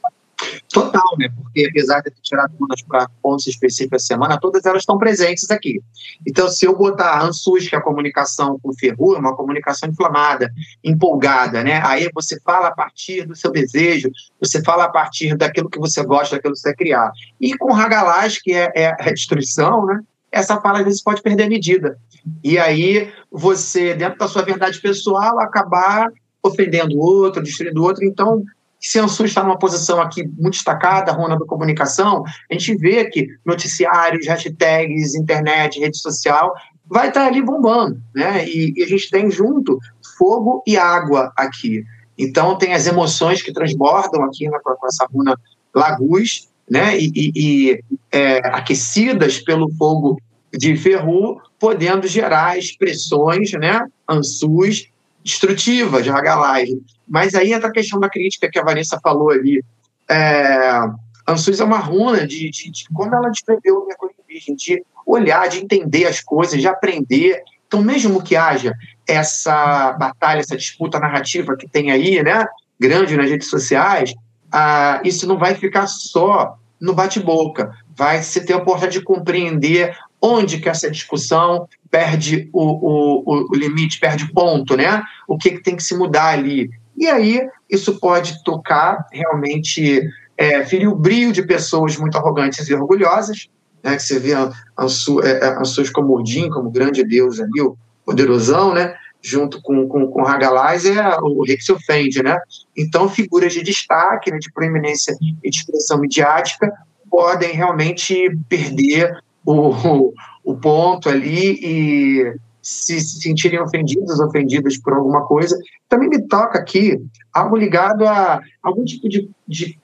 Total, 0.73 1.17
né? 1.19 1.29
Porque 1.35 1.67
apesar 1.69 2.01
de 2.01 2.11
ter 2.11 2.21
tirado 2.21 2.53
umas 2.61 2.83
para 2.83 3.09
pontos 3.23 3.47
específicos 3.47 4.03
da 4.03 4.07
semana, 4.07 4.39
todas 4.39 4.65
elas 4.65 4.83
estão 4.83 4.99
presentes 4.99 5.51
aqui. 5.51 5.81
Então, 6.27 6.49
se 6.49 6.65
eu 6.65 6.77
botar 6.77 7.23
ANSUS, 7.23 7.69
que 7.69 7.75
é 7.75 7.79
a 7.79 7.83
comunicação 7.83 8.59
com 8.63 8.73
ferru, 8.73 9.15
é 9.15 9.19
uma 9.19 9.35
comunicação 9.35 9.89
inflamada, 9.89 10.53
empolgada, 10.85 11.65
né? 11.65 11.83
Aí 11.85 12.09
você 12.15 12.39
fala 12.41 12.69
a 12.69 12.75
partir 12.75 13.27
do 13.27 13.35
seu 13.35 13.51
desejo, 13.51 14.11
você 14.41 14.63
fala 14.63 14.85
a 14.85 14.89
partir 14.89 15.37
daquilo 15.37 15.71
que 15.71 15.79
você 15.79 16.05
gosta, 16.05 16.37
daquilo 16.37 16.55
que 16.55 16.61
você 16.61 16.75
criar. 16.75 17.11
E 17.41 17.57
com 17.57 17.75
Hagalaz, 17.75 18.41
que 18.41 18.53
é, 18.53 18.71
é 18.75 18.89
a 18.89 19.13
destruição, 19.13 19.87
né? 19.87 20.01
Essa 20.31 20.61
fala 20.61 20.81
às 20.81 20.85
vezes 20.85 21.03
pode 21.03 21.23
perder 21.23 21.49
medida. 21.49 21.99
E 22.45 22.59
aí 22.59 23.11
você, 23.31 23.95
dentro 23.95 24.19
da 24.19 24.29
sua 24.29 24.43
verdade 24.43 24.79
pessoal, 24.81 25.41
acabar 25.41 26.13
ofendendo 26.43 26.97
o 26.97 27.01
outro, 27.01 27.43
destruindo 27.43 27.81
o 27.81 27.85
outro. 27.85 28.05
Então, 28.05 28.45
se 28.81 28.99
a 28.99 29.05
ANSUS 29.05 29.27
está 29.27 29.43
numa 29.43 29.59
posição 29.59 30.01
aqui 30.01 30.23
muito 30.23 30.55
destacada, 30.55 31.13
Rona 31.13 31.39
da 31.39 31.45
comunicação, 31.45 32.23
a 32.51 32.55
gente 32.55 32.77
vê 32.77 33.05
que 33.07 33.27
noticiários, 33.45 34.27
hashtags, 34.27 35.15
internet, 35.15 35.81
rede 35.81 35.99
social, 35.99 36.55
vai 36.87 37.09
estar 37.09 37.27
ali 37.27 37.43
bombando, 37.43 38.01
né? 38.15 38.49
E, 38.49 38.73
e, 38.77 38.83
a 38.83 38.87
gente 38.87 39.11
tem 39.11 39.31
junto 39.31 39.79
fogo 40.17 40.63
e 40.67 40.77
água 40.77 41.33
aqui. 41.37 41.85
Então 42.17 42.57
tem 42.57 42.73
as 42.73 42.87
emoções 42.87 43.43
que 43.43 43.53
transbordam 43.53 44.25
aqui 44.25 44.49
né, 44.49 44.59
com 44.63 44.87
essa 44.87 45.07
runa 45.13 45.37
Lagus, 45.75 46.49
né? 46.69 46.99
E, 46.99 47.13
e, 47.15 47.85
é, 48.11 48.39
aquecidas 48.49 49.39
pelo 49.39 49.71
fogo 49.75 50.21
de 50.53 50.77
Ferru, 50.77 51.41
podendo 51.59 52.07
gerar 52.07 52.59
expressões, 52.59 53.53
né? 53.53 53.87
Ansus 54.09 54.89
destrutivas, 55.25 56.07
Hagalaz. 56.09 56.69
Mas 57.07 57.35
aí 57.35 57.53
entra 57.53 57.69
a 57.69 57.73
questão 57.73 57.99
da 57.99 58.09
crítica 58.09 58.51
que 58.51 58.59
a 58.59 58.65
Vanessa 58.65 58.99
falou 59.03 59.31
ali. 59.31 59.65
É, 60.09 60.81
Ansus 61.29 61.61
é 61.61 61.65
uma 61.65 61.79
runa 61.79 62.27
de, 62.27 62.51
de, 62.51 62.71
de 62.71 62.89
como 62.93 63.15
ela 63.15 63.31
descreveu 63.31 63.77
o 63.77 64.11
Virgem, 64.27 64.55
de 64.55 64.83
olhar, 65.07 65.49
de 65.49 65.59
entender 65.59 66.07
as 66.07 66.21
coisas, 66.21 66.61
de 66.61 66.69
aprender. 66.69 67.43
Então, 67.67 67.83
mesmo 67.83 68.23
que 68.23 68.37
haja 68.37 68.75
essa 69.07 69.93
batalha, 69.93 70.41
essa 70.41 70.57
disputa 70.57 70.99
narrativa 70.99 71.57
que 71.57 71.69
tem 71.69 71.91
aí, 71.91 72.23
né, 72.23 72.47
grande 72.79 73.17
nas 73.17 73.31
redes 73.31 73.49
sociais, 73.49 74.15
ah, 74.53 75.01
isso 75.05 75.27
não 75.27 75.39
vai 75.39 75.55
ficar 75.55 75.87
só 75.87 76.57
no 76.81 76.95
bate-boca. 76.95 77.73
Vai 77.97 78.23
se 78.23 78.45
ter 78.45 78.53
a 78.53 78.59
oportunidade 78.59 78.99
de 78.99 79.05
compreender 79.05 79.97
onde 80.21 80.59
que 80.59 80.69
essa 80.69 80.91
discussão 80.91 81.69
perde 81.91 82.49
o, 82.53 82.63
o, 82.63 83.47
o 83.51 83.55
limite, 83.55 84.01
perde 84.01 84.31
ponto, 84.33 84.77
né? 84.77 85.03
O 85.27 85.39
que, 85.39 85.53
que 85.53 85.63
tem 85.63 85.77
que 85.77 85.83
se 85.83 85.97
mudar 85.97 86.29
ali. 86.29 86.71
E 86.97 87.07
aí, 87.07 87.49
isso 87.71 87.99
pode 88.01 88.43
tocar 88.43 89.07
realmente, 89.13 90.03
é, 90.37 90.65
ferir 90.65 90.89
o 90.89 90.97
brilho 90.97 91.33
de 91.33 91.43
pessoas 91.43 91.97
muito 91.97 92.19
arrogantes 92.19 92.69
e 92.69 92.75
orgulhosas, 92.75 93.49
né? 93.83 93.97
Que 93.97 94.03
você 94.03 94.19
vê 94.19 94.35
a, 94.35 94.51
a, 94.77 94.87
é, 95.25 95.45
a, 95.45 95.61
a 95.61 95.93
como 95.93 96.19
Odin, 96.19 96.51
como 96.51 96.71
grande 96.71 97.05
deus 97.05 97.41
ali, 97.41 97.61
o 97.61 97.77
poderosão, 98.05 98.75
né? 98.75 98.95
Junto 99.21 99.61
com, 99.63 99.89
com, 99.89 100.07
com 100.09 100.27
Hagalaz, 100.27 100.85
é 100.85 101.17
o 101.21 101.45
rei 101.45 101.57
que 101.57 101.65
se 101.65 101.73
ofende, 101.73 102.23
né? 102.23 102.37
Então, 102.77 103.09
figuras 103.09 103.53
de 103.53 103.63
destaque, 103.63 104.31
né, 104.31 104.39
de 104.39 104.51
proeminência 104.53 105.17
e 105.21 105.51
de 105.51 105.59
expressão 105.59 105.99
midiática 105.99 106.73
podem 107.11 107.53
realmente 107.53 108.37
perder 108.49 109.19
o, 109.49 110.13
o 110.45 110.57
ponto 110.57 111.09
ali 111.09 111.59
e 111.63 112.35
se, 112.61 113.01
se 113.01 113.23
sentirem 113.23 113.61
ofendidos, 113.61 114.21
ofendidas 114.21 114.77
por 114.77 114.93
alguma 114.93 115.25
coisa. 115.25 115.59
Também 115.89 116.09
me 116.09 116.21
toca 116.29 116.59
aqui 116.59 117.03
algo 117.33 117.57
ligado 117.57 118.07
a 118.07 118.41
algum 118.63 118.85
tipo 118.85 119.09
de, 119.09 119.31
de 119.47 119.79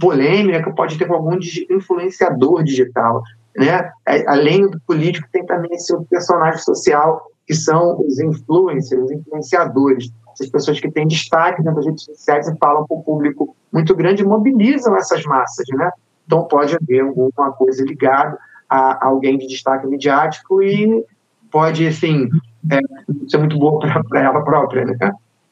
polêmica 0.00 0.62
que 0.62 0.76
pode 0.76 0.96
ter 0.96 1.06
com 1.06 1.14
algum 1.14 1.36
influenciador 1.70 2.62
digital. 2.62 3.22
Né? 3.56 3.90
É, 4.06 4.24
além 4.28 4.70
do 4.70 4.80
político, 4.86 5.26
tem 5.32 5.44
também 5.44 5.70
esse 5.72 5.92
personagem 6.04 6.60
social, 6.60 7.20
que 7.44 7.54
são 7.54 8.00
os 8.00 8.20
influencers, 8.20 9.02
os 9.02 9.10
influenciadores, 9.10 10.12
essas 10.32 10.48
pessoas 10.48 10.78
que 10.78 10.90
têm 10.92 11.08
destaque 11.08 11.64
das 11.64 11.84
redes 11.84 12.04
sociais 12.04 12.46
e 12.46 12.56
falam 12.58 12.86
para 12.86 12.96
o 12.96 13.02
público 13.02 13.56
muito 13.72 13.96
grande, 13.96 14.24
mobilizam 14.24 14.96
essas 14.96 15.24
massas. 15.24 15.64
Né? 15.72 15.90
Então, 16.24 16.44
pode 16.44 16.76
haver 16.76 17.00
alguma 17.00 17.50
coisa 17.52 17.84
ligada 17.84 18.38
a 18.68 19.06
alguém 19.06 19.38
de 19.38 19.46
destaque 19.46 19.86
midiático 19.86 20.62
e 20.62 21.04
pode, 21.50 21.86
assim, 21.86 22.28
é, 22.70 22.78
ser 23.28 23.38
muito 23.38 23.58
boa 23.58 23.80
para 24.08 24.22
ela 24.22 24.44
própria, 24.44 24.84
né? 24.84 24.96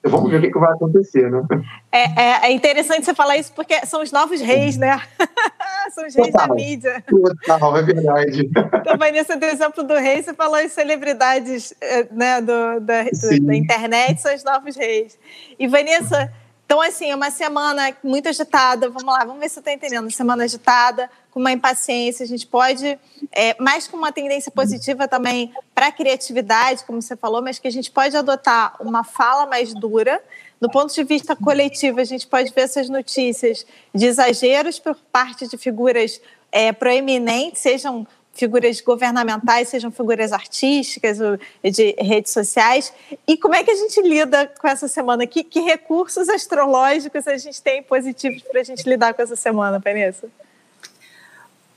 Então, 0.07 0.19
vamos 0.19 0.31
ver 0.31 0.39
o 0.39 0.41
que, 0.41 0.53
que 0.53 0.59
vai 0.59 0.73
acontecer, 0.73 1.29
né? 1.31 1.43
É, 1.91 2.23
é, 2.23 2.47
é, 2.47 2.53
interessante 2.53 3.05
você 3.05 3.15
falar 3.15 3.37
isso 3.39 3.53
porque 3.55 3.85
são 3.87 4.03
os 4.03 4.13
novos 4.13 4.41
reis, 4.41 4.77
né? 4.77 5.01
são 5.93 6.07
os 6.07 6.15
reis 6.15 6.31
Total. 6.31 6.49
da 6.49 6.55
mídia. 6.55 7.05
Total, 7.09 7.77
é 7.77 7.83
verdade. 7.83 8.49
Então, 8.53 8.97
Vanessa, 8.97 9.37
do 9.37 9.45
exemplo 9.45 9.83
do 9.83 9.95
rei, 9.95 10.23
você 10.23 10.33
falou 10.33 10.57
as 10.57 10.71
celebridades 10.73 11.75
é, 11.81 12.07
né, 12.13 12.41
do, 12.41 12.81
da, 12.81 13.03
do, 13.05 13.47
da 13.47 13.55
internet 13.57 14.21
são 14.21 14.33
os 14.35 14.45
novos 14.45 14.77
reis. 14.77 15.19
E, 15.59 15.67
Vanessa, 15.67 16.33
então, 16.65 16.81
assim, 16.81 17.11
é 17.11 17.17
uma 17.17 17.31
semana 17.31 17.93
muito 18.05 18.29
agitada. 18.29 18.89
Vamos 18.89 19.13
lá, 19.13 19.25
vamos 19.25 19.41
ver 19.41 19.49
se 19.49 19.59
eu 19.59 19.61
estou 19.61 19.73
entendendo. 19.73 20.11
Semana 20.13 20.45
agitada, 20.45 21.11
com 21.37 21.41
uma 21.41 21.53
impaciência. 21.53 22.25
A 22.25 22.27
gente 22.27 22.47
pode, 22.47 22.99
é, 23.31 23.55
mais 23.61 23.87
com 23.87 23.95
uma 23.95 24.11
tendência 24.11 24.51
positiva 24.51 25.07
também 25.07 25.53
para 25.75 25.89
a 25.89 25.93
criatividade, 25.93 26.83
como 26.87 27.03
você 27.03 27.15
falou, 27.15 27.43
mas 27.43 27.59
que 27.59 27.69
a 27.69 27.71
gente 27.71 27.91
pode 27.91 28.17
adotar 28.17 28.75
uma 28.81 29.05
fala 29.05 29.45
mais 29.45 29.75
dura. 29.75 30.19
Do 30.59 30.71
ponto 30.71 30.95
de 30.95 31.05
vista 31.05 31.37
coletivo, 31.37 32.01
a 32.01 32.05
gente 32.05 32.27
pode 32.27 32.51
ver 32.55 32.63
essas 32.63 32.89
notícias 32.89 33.67
de 33.95 34.07
exageros 34.07 34.79
por 34.79 34.97
parte 35.13 35.47
de 35.47 35.59
figuras 35.59 36.23
é, 36.51 36.73
proeminentes, 36.73 37.61
sejam 37.61 38.07
figuras 38.33 38.81
governamentais, 38.81 39.69
sejam 39.69 39.91
figuras 39.91 40.33
artísticas 40.33 41.19
de 41.63 41.95
redes 41.99 42.33
sociais. 42.33 42.95
E 43.29 43.37
como 43.37 43.55
é 43.55 43.63
que 43.63 43.71
a 43.71 43.77
gente 43.77 44.01
lida 44.01 44.51
com 44.59 44.69
essa 44.69 44.89
semana? 44.89 45.27
Que, 45.27 45.45
que 45.45 45.61
recursos 45.61 46.31
astrológicos 46.31 47.29
a 47.29 47.37
gente 47.37 47.61
tem 47.61 47.83
positivos 47.83 48.41
para 48.41 48.63
a 48.63 48.65
gente 48.65 48.89
lidar 48.89 49.13
com 49.13 49.21
essa 49.21 49.37
semana, 49.37 49.79
Vanessa? 49.79 50.31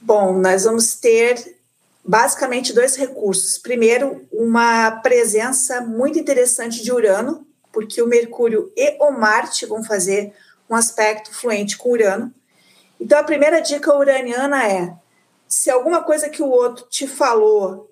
Bom, 0.02 0.34
nós 0.40 0.64
vamos 0.64 0.96
ter 0.96 1.58
basicamente 2.04 2.72
dois 2.74 2.96
recursos. 2.96 3.58
Primeiro, 3.58 4.26
uma 4.32 4.92
presença 4.92 5.82
muito 5.82 6.18
interessante 6.18 6.82
de 6.82 6.92
Urano, 6.92 7.46
porque 7.72 8.02
o 8.02 8.08
Mercúrio 8.08 8.72
e 8.78 8.96
o 9.00 9.12
Marte 9.12 9.66
vão 9.66 9.84
fazer 9.84 10.34
um 10.70 10.76
aspecto 10.76 11.34
fluente 11.34 11.78
com 11.78 11.92
Urano. 11.92 12.34
Então, 13.00 13.20
a 13.20 13.24
primeira 13.24 13.60
dica 13.62 13.94
uraniana 13.94 14.68
é 14.68 14.94
se 15.48 15.70
alguma 15.70 16.02
coisa 16.02 16.30
que 16.30 16.42
o 16.42 16.50
outro 16.50 16.86
te 16.90 17.06
falou, 17.06 17.92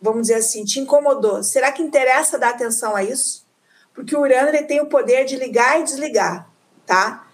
vamos 0.00 0.22
dizer 0.22 0.34
assim, 0.34 0.64
te 0.64 0.78
incomodou, 0.78 1.42
será 1.42 1.72
que 1.72 1.82
interessa 1.82 2.38
dar 2.38 2.50
atenção 2.50 2.94
a 2.94 3.02
isso? 3.02 3.46
Porque 3.94 4.14
o 4.14 4.20
Urano 4.20 4.48
ele 4.48 4.64
tem 4.64 4.80
o 4.80 4.86
poder 4.86 5.24
de 5.24 5.36
ligar 5.36 5.80
e 5.80 5.84
desligar, 5.84 6.50
tá? 6.84 7.25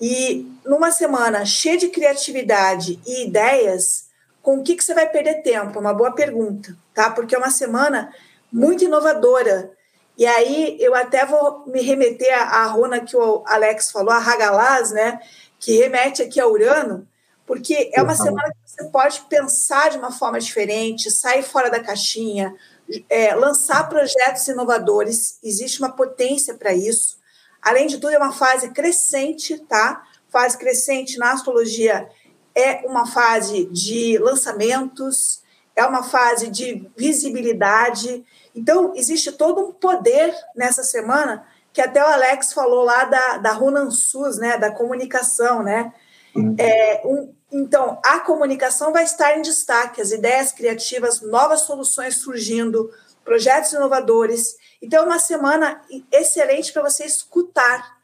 E 0.00 0.46
numa 0.64 0.90
semana 0.90 1.44
cheia 1.44 1.76
de 1.76 1.88
criatividade 1.88 3.00
e 3.06 3.26
ideias, 3.26 4.08
com 4.40 4.58
o 4.58 4.62
que, 4.62 4.76
que 4.76 4.84
você 4.84 4.94
vai 4.94 5.08
perder 5.08 5.42
tempo? 5.42 5.76
É 5.76 5.80
uma 5.80 5.94
boa 5.94 6.12
pergunta, 6.12 6.76
tá? 6.94 7.10
Porque 7.10 7.34
é 7.34 7.38
uma 7.38 7.50
semana 7.50 8.12
muito 8.52 8.84
inovadora. 8.84 9.72
E 10.16 10.26
aí 10.26 10.76
eu 10.80 10.94
até 10.94 11.26
vou 11.26 11.64
me 11.66 11.82
remeter 11.82 12.32
à 12.32 12.64
Rona 12.66 13.00
que 13.00 13.16
o 13.16 13.42
Alex 13.46 13.90
falou, 13.90 14.10
a 14.10 14.18
Hagalaz, 14.18 14.90
né? 14.90 15.20
Que 15.58 15.76
remete 15.76 16.22
aqui 16.22 16.40
a 16.40 16.46
Urano, 16.46 17.06
porque 17.46 17.90
é 17.92 18.02
uma 18.02 18.14
semana 18.14 18.50
que 18.50 18.70
você 18.70 18.84
pode 18.90 19.20
pensar 19.22 19.90
de 19.90 19.98
uma 19.98 20.12
forma 20.12 20.38
diferente, 20.38 21.10
sair 21.10 21.42
fora 21.42 21.70
da 21.70 21.82
caixinha, 21.82 22.54
é, 23.08 23.34
lançar 23.34 23.88
projetos 23.88 24.46
inovadores, 24.48 25.38
existe 25.42 25.80
uma 25.80 25.92
potência 25.92 26.54
para 26.54 26.72
isso. 26.72 27.17
Além 27.62 27.86
de 27.86 27.98
tudo, 27.98 28.12
é 28.12 28.18
uma 28.18 28.32
fase 28.32 28.70
crescente, 28.70 29.58
tá? 29.68 30.04
Fase 30.28 30.56
crescente 30.56 31.18
na 31.18 31.32
astrologia 31.32 32.08
é 32.54 32.84
uma 32.84 33.06
fase 33.06 33.66
de 33.66 34.18
lançamentos, 34.18 35.42
é 35.76 35.84
uma 35.86 36.02
fase 36.02 36.48
de 36.48 36.90
visibilidade. 36.96 38.24
Então, 38.54 38.92
existe 38.96 39.30
todo 39.30 39.68
um 39.68 39.72
poder 39.72 40.34
nessa 40.56 40.82
semana 40.82 41.46
que 41.72 41.80
até 41.80 42.02
o 42.02 42.06
Alex 42.06 42.52
falou 42.52 42.82
lá 42.82 43.04
da, 43.04 43.38
da 43.38 43.52
Runansus, 43.52 44.38
né, 44.38 44.58
da 44.58 44.72
comunicação, 44.72 45.62
né? 45.62 45.92
Uhum. 46.34 46.56
É, 46.58 47.02
um, 47.04 47.32
então, 47.52 48.00
a 48.04 48.18
comunicação 48.20 48.92
vai 48.92 49.04
estar 49.04 49.38
em 49.38 49.42
destaque, 49.42 50.00
as 50.00 50.10
ideias 50.10 50.50
criativas, 50.50 51.20
novas 51.20 51.60
soluções 51.60 52.16
surgindo, 52.16 52.90
projetos 53.24 53.72
inovadores. 53.72 54.56
Então, 54.80 55.02
é 55.02 55.06
uma 55.06 55.18
semana 55.18 55.80
excelente 56.12 56.72
para 56.72 56.82
você 56.82 57.04
escutar. 57.04 57.98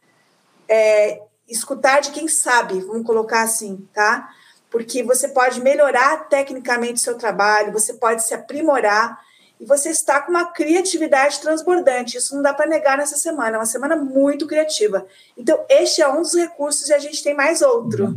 É, 0.68 1.20
escutar 1.48 2.00
de 2.00 2.10
quem 2.10 2.26
sabe, 2.26 2.80
vamos 2.80 3.06
colocar 3.06 3.42
assim, 3.42 3.86
tá? 3.92 4.30
Porque 4.70 5.02
você 5.02 5.28
pode 5.28 5.60
melhorar 5.60 6.28
tecnicamente 6.28 7.00
seu 7.00 7.16
trabalho, 7.16 7.72
você 7.72 7.94
pode 7.94 8.24
se 8.24 8.34
aprimorar 8.34 9.20
e 9.60 9.64
você 9.64 9.90
está 9.90 10.20
com 10.20 10.30
uma 10.30 10.46
criatividade 10.46 11.40
transbordante. 11.40 12.16
Isso 12.16 12.34
não 12.34 12.42
dá 12.42 12.52
para 12.52 12.66
negar 12.66 12.98
nessa 12.98 13.16
semana, 13.16 13.56
é 13.56 13.58
uma 13.58 13.66
semana 13.66 13.94
muito 13.94 14.46
criativa. 14.46 15.06
Então, 15.36 15.64
este 15.68 16.02
é 16.02 16.08
um 16.08 16.22
dos 16.22 16.34
recursos 16.34 16.88
e 16.88 16.94
a 16.94 16.98
gente 16.98 17.22
tem 17.22 17.34
mais 17.34 17.62
outro. 17.62 18.16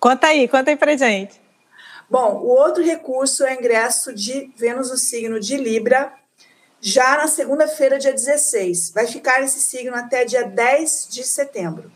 Conta 0.00 0.28
aí, 0.28 0.48
conta 0.48 0.70
aí 0.70 0.76
pra 0.76 0.96
gente. 0.96 1.40
Bom, 2.08 2.36
o 2.36 2.46
outro 2.46 2.82
recurso 2.82 3.44
é 3.44 3.54
o 3.54 3.58
ingresso 3.58 4.14
de 4.14 4.50
Vênus 4.56 4.90
no 4.90 4.96
signo 4.96 5.40
de 5.40 5.56
Libra, 5.56 6.12
já 6.86 7.16
na 7.16 7.26
segunda-feira, 7.26 7.98
dia 7.98 8.12
16. 8.12 8.92
Vai 8.92 9.08
ficar 9.08 9.42
esse 9.42 9.60
signo 9.60 9.96
até 9.96 10.24
dia 10.24 10.44
10 10.44 11.08
de 11.10 11.24
setembro. 11.24 11.90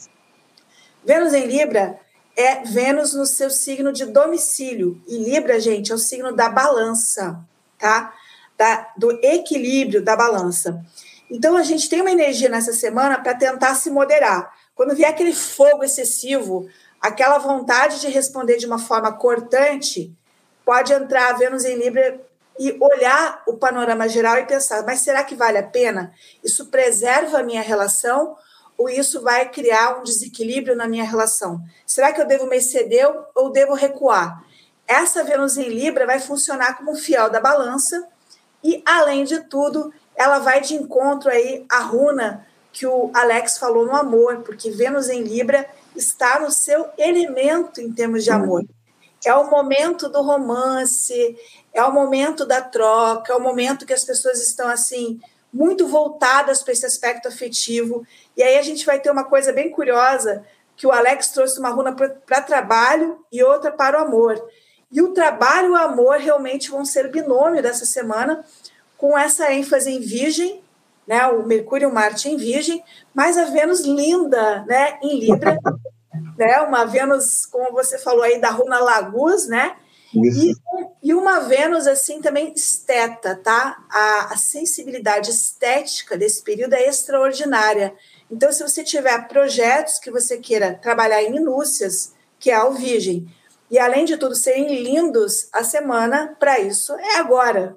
Vênus 1.04 1.32
em 1.32 1.46
Libra 1.46 2.00
é 2.36 2.64
Vênus 2.64 3.14
no 3.14 3.24
seu 3.24 3.50
signo 3.50 3.92
de 3.92 4.04
domicílio. 4.04 5.00
E 5.06 5.16
Libra, 5.16 5.60
gente, 5.60 5.92
é 5.92 5.94
o 5.94 5.98
signo 5.98 6.34
da 6.34 6.48
balança, 6.48 7.38
tá? 7.78 8.12
Da, 8.58 8.92
do 8.96 9.12
equilíbrio 9.22 10.02
da 10.02 10.16
balança. 10.16 10.84
Então, 11.30 11.56
a 11.56 11.62
gente 11.62 11.88
tem 11.88 12.00
uma 12.00 12.10
energia 12.10 12.48
nessa 12.48 12.72
semana 12.72 13.22
para 13.22 13.34
tentar 13.34 13.76
se 13.76 13.90
moderar. 13.90 14.52
Quando 14.74 14.96
vier 14.96 15.10
aquele 15.10 15.32
fogo 15.32 15.84
excessivo, 15.84 16.68
aquela 17.00 17.38
vontade 17.38 18.00
de 18.00 18.08
responder 18.08 18.56
de 18.56 18.66
uma 18.66 18.78
forma 18.78 19.12
cortante, 19.12 20.12
pode 20.64 20.92
entrar 20.92 21.30
a 21.30 21.38
Vênus 21.38 21.64
em 21.64 21.76
Libra 21.76 22.28
e 22.60 22.76
olhar 22.78 23.42
o 23.46 23.54
panorama 23.54 24.06
geral 24.06 24.36
e 24.36 24.44
pensar: 24.44 24.84
mas 24.84 25.00
será 25.00 25.24
que 25.24 25.34
vale 25.34 25.56
a 25.56 25.62
pena? 25.62 26.12
Isso 26.44 26.66
preserva 26.66 27.38
a 27.38 27.42
minha 27.42 27.62
relação 27.62 28.36
ou 28.76 28.88
isso 28.88 29.22
vai 29.22 29.48
criar 29.48 29.98
um 29.98 30.02
desequilíbrio 30.02 30.76
na 30.76 30.86
minha 30.86 31.04
relação? 31.04 31.62
Será 31.86 32.12
que 32.12 32.20
eu 32.20 32.26
devo 32.26 32.46
me 32.46 32.58
exceder 32.58 33.10
ou 33.34 33.50
devo 33.50 33.72
recuar? 33.72 34.44
Essa 34.86 35.24
Vênus 35.24 35.56
em 35.56 35.70
Libra 35.70 36.06
vai 36.06 36.20
funcionar 36.20 36.76
como 36.76 36.92
um 36.92 36.96
fiel 36.96 37.30
da 37.30 37.40
balança 37.40 38.06
e, 38.62 38.82
além 38.84 39.24
de 39.24 39.40
tudo, 39.44 39.92
ela 40.14 40.38
vai 40.38 40.60
de 40.60 40.74
encontro 40.74 41.30
aí 41.30 41.64
à 41.68 41.80
runa 41.80 42.46
que 42.72 42.86
o 42.86 43.10
Alex 43.14 43.56
falou 43.56 43.86
no 43.86 43.96
amor, 43.96 44.42
porque 44.42 44.70
Vênus 44.70 45.08
em 45.08 45.22
Libra 45.22 45.66
está 45.96 46.40
no 46.40 46.50
seu 46.50 46.86
elemento 46.98 47.80
em 47.80 47.92
termos 47.92 48.22
de 48.22 48.30
amor. 48.30 48.64
É 49.24 49.34
o 49.34 49.50
momento 49.50 50.08
do 50.08 50.22
romance, 50.22 51.36
é 51.72 51.82
o 51.82 51.92
momento 51.92 52.46
da 52.46 52.60
troca, 52.60 53.32
é 53.32 53.36
o 53.36 53.40
momento 53.40 53.86
que 53.86 53.92
as 53.92 54.04
pessoas 54.04 54.40
estão 54.40 54.68
assim 54.68 55.20
muito 55.52 55.86
voltadas 55.86 56.62
para 56.62 56.72
esse 56.72 56.86
aspecto 56.86 57.28
afetivo. 57.28 58.06
E 58.36 58.42
aí 58.42 58.56
a 58.56 58.62
gente 58.62 58.86
vai 58.86 59.00
ter 59.00 59.10
uma 59.10 59.24
coisa 59.24 59.52
bem 59.52 59.70
curiosa 59.70 60.44
que 60.76 60.86
o 60.86 60.92
Alex 60.92 61.28
trouxe 61.28 61.58
uma 61.58 61.68
runa 61.68 61.94
para 61.94 62.40
trabalho 62.40 63.18
e 63.30 63.42
outra 63.42 63.70
para 63.70 63.98
o 63.98 64.04
amor. 64.04 64.42
E 64.90 65.02
o 65.02 65.12
trabalho 65.12 65.68
e 65.68 65.70
o 65.72 65.76
amor 65.76 66.16
realmente 66.16 66.70
vão 66.70 66.84
ser 66.84 67.10
binômio 67.10 67.62
dessa 67.62 67.84
semana, 67.84 68.44
com 68.96 69.16
essa 69.16 69.52
ênfase 69.52 69.90
em 69.90 70.00
Virgem, 70.00 70.62
né? 71.06 71.26
O 71.26 71.46
Mercúrio 71.46 71.86
e 71.86 71.90
o 71.90 71.94
Marte 71.94 72.28
em 72.28 72.36
Virgem, 72.36 72.82
mas 73.14 73.36
a 73.36 73.44
Vênus 73.44 73.80
linda, 73.80 74.64
né? 74.66 74.98
Em 75.02 75.18
Libra, 75.18 75.58
né? 76.40 76.60
Uma 76.60 76.84
Vênus, 76.84 77.44
como 77.46 77.70
você 77.72 77.98
falou 77.98 78.22
aí, 78.22 78.40
da 78.40 78.50
Runa 78.50 78.78
Lagus, 78.78 79.46
né? 79.46 79.76
E, 80.12 80.52
e, 81.02 81.14
uma 81.14 81.40
Vênus, 81.40 81.86
assim, 81.86 82.20
também 82.20 82.52
esteta, 82.52 83.36
tá? 83.36 83.76
A, 83.88 84.32
a, 84.32 84.36
sensibilidade 84.36 85.30
estética 85.30 86.16
desse 86.16 86.42
período 86.42 86.72
é 86.72 86.88
extraordinária. 86.88 87.94
Então, 88.28 88.50
se 88.50 88.62
você 88.62 88.82
tiver 88.82 89.28
projetos 89.28 90.00
que 90.00 90.10
você 90.10 90.38
queira 90.38 90.74
trabalhar 90.74 91.22
em 91.22 91.30
minúcias, 91.30 92.12
que 92.40 92.50
é 92.50 92.60
o 92.60 92.72
Virgem, 92.72 93.32
e 93.70 93.78
além 93.78 94.04
de 94.04 94.16
tudo 94.16 94.34
serem 94.34 94.82
lindos, 94.82 95.48
a 95.52 95.62
semana 95.62 96.34
para 96.40 96.58
isso 96.58 96.92
é 96.94 97.18
agora. 97.18 97.76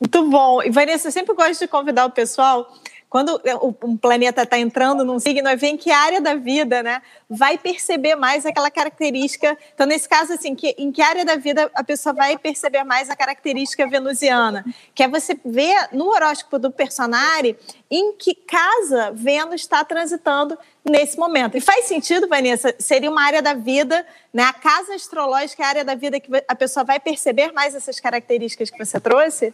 Muito 0.00 0.28
bom. 0.28 0.62
E 0.62 0.70
Vanessa, 0.70 1.08
eu 1.08 1.12
sempre 1.12 1.36
gosto 1.36 1.60
de 1.60 1.68
convidar 1.68 2.06
o 2.06 2.10
pessoal 2.10 2.66
quando 3.10 3.42
um 3.82 3.96
planeta 3.96 4.44
está 4.44 4.56
entrando 4.56 5.04
num 5.04 5.18
signo, 5.18 5.48
é 5.48 5.56
ver 5.56 5.66
em 5.66 5.76
que 5.76 5.90
área 5.90 6.20
da 6.20 6.36
vida, 6.36 6.80
né, 6.80 7.02
vai 7.28 7.58
perceber 7.58 8.14
mais 8.14 8.46
aquela 8.46 8.70
característica. 8.70 9.58
Então, 9.74 9.84
nesse 9.84 10.08
caso, 10.08 10.32
assim, 10.32 10.54
que, 10.54 10.76
em 10.78 10.92
que 10.92 11.02
área 11.02 11.24
da 11.24 11.34
vida 11.34 11.68
a 11.74 11.82
pessoa 11.82 12.12
vai 12.12 12.38
perceber 12.38 12.84
mais 12.84 13.10
a 13.10 13.16
característica 13.16 13.84
venusiana? 13.88 14.64
Que 14.94 15.02
é 15.02 15.08
você 15.08 15.36
ver 15.44 15.88
no 15.90 16.06
horóscopo 16.06 16.56
do 16.56 16.70
personagem 16.70 17.56
em 17.90 18.12
que 18.12 18.32
casa 18.32 19.10
Vênus 19.12 19.62
está 19.62 19.84
transitando 19.84 20.56
nesse 20.84 21.18
momento. 21.18 21.56
E 21.56 21.60
faz 21.60 21.86
sentido, 21.86 22.28
Vanessa? 22.28 22.72
Seria 22.78 23.10
uma 23.10 23.24
área 23.24 23.42
da 23.42 23.54
vida, 23.54 24.06
né? 24.32 24.44
A 24.44 24.52
casa 24.52 24.94
astrológica 24.94 25.64
é 25.64 25.66
a 25.66 25.68
área 25.68 25.84
da 25.84 25.96
vida 25.96 26.20
que 26.20 26.30
a 26.46 26.54
pessoa 26.54 26.84
vai 26.84 27.00
perceber 27.00 27.50
mais 27.50 27.74
essas 27.74 27.98
características 27.98 28.70
que 28.70 28.78
você 28.78 29.00
trouxe? 29.00 29.52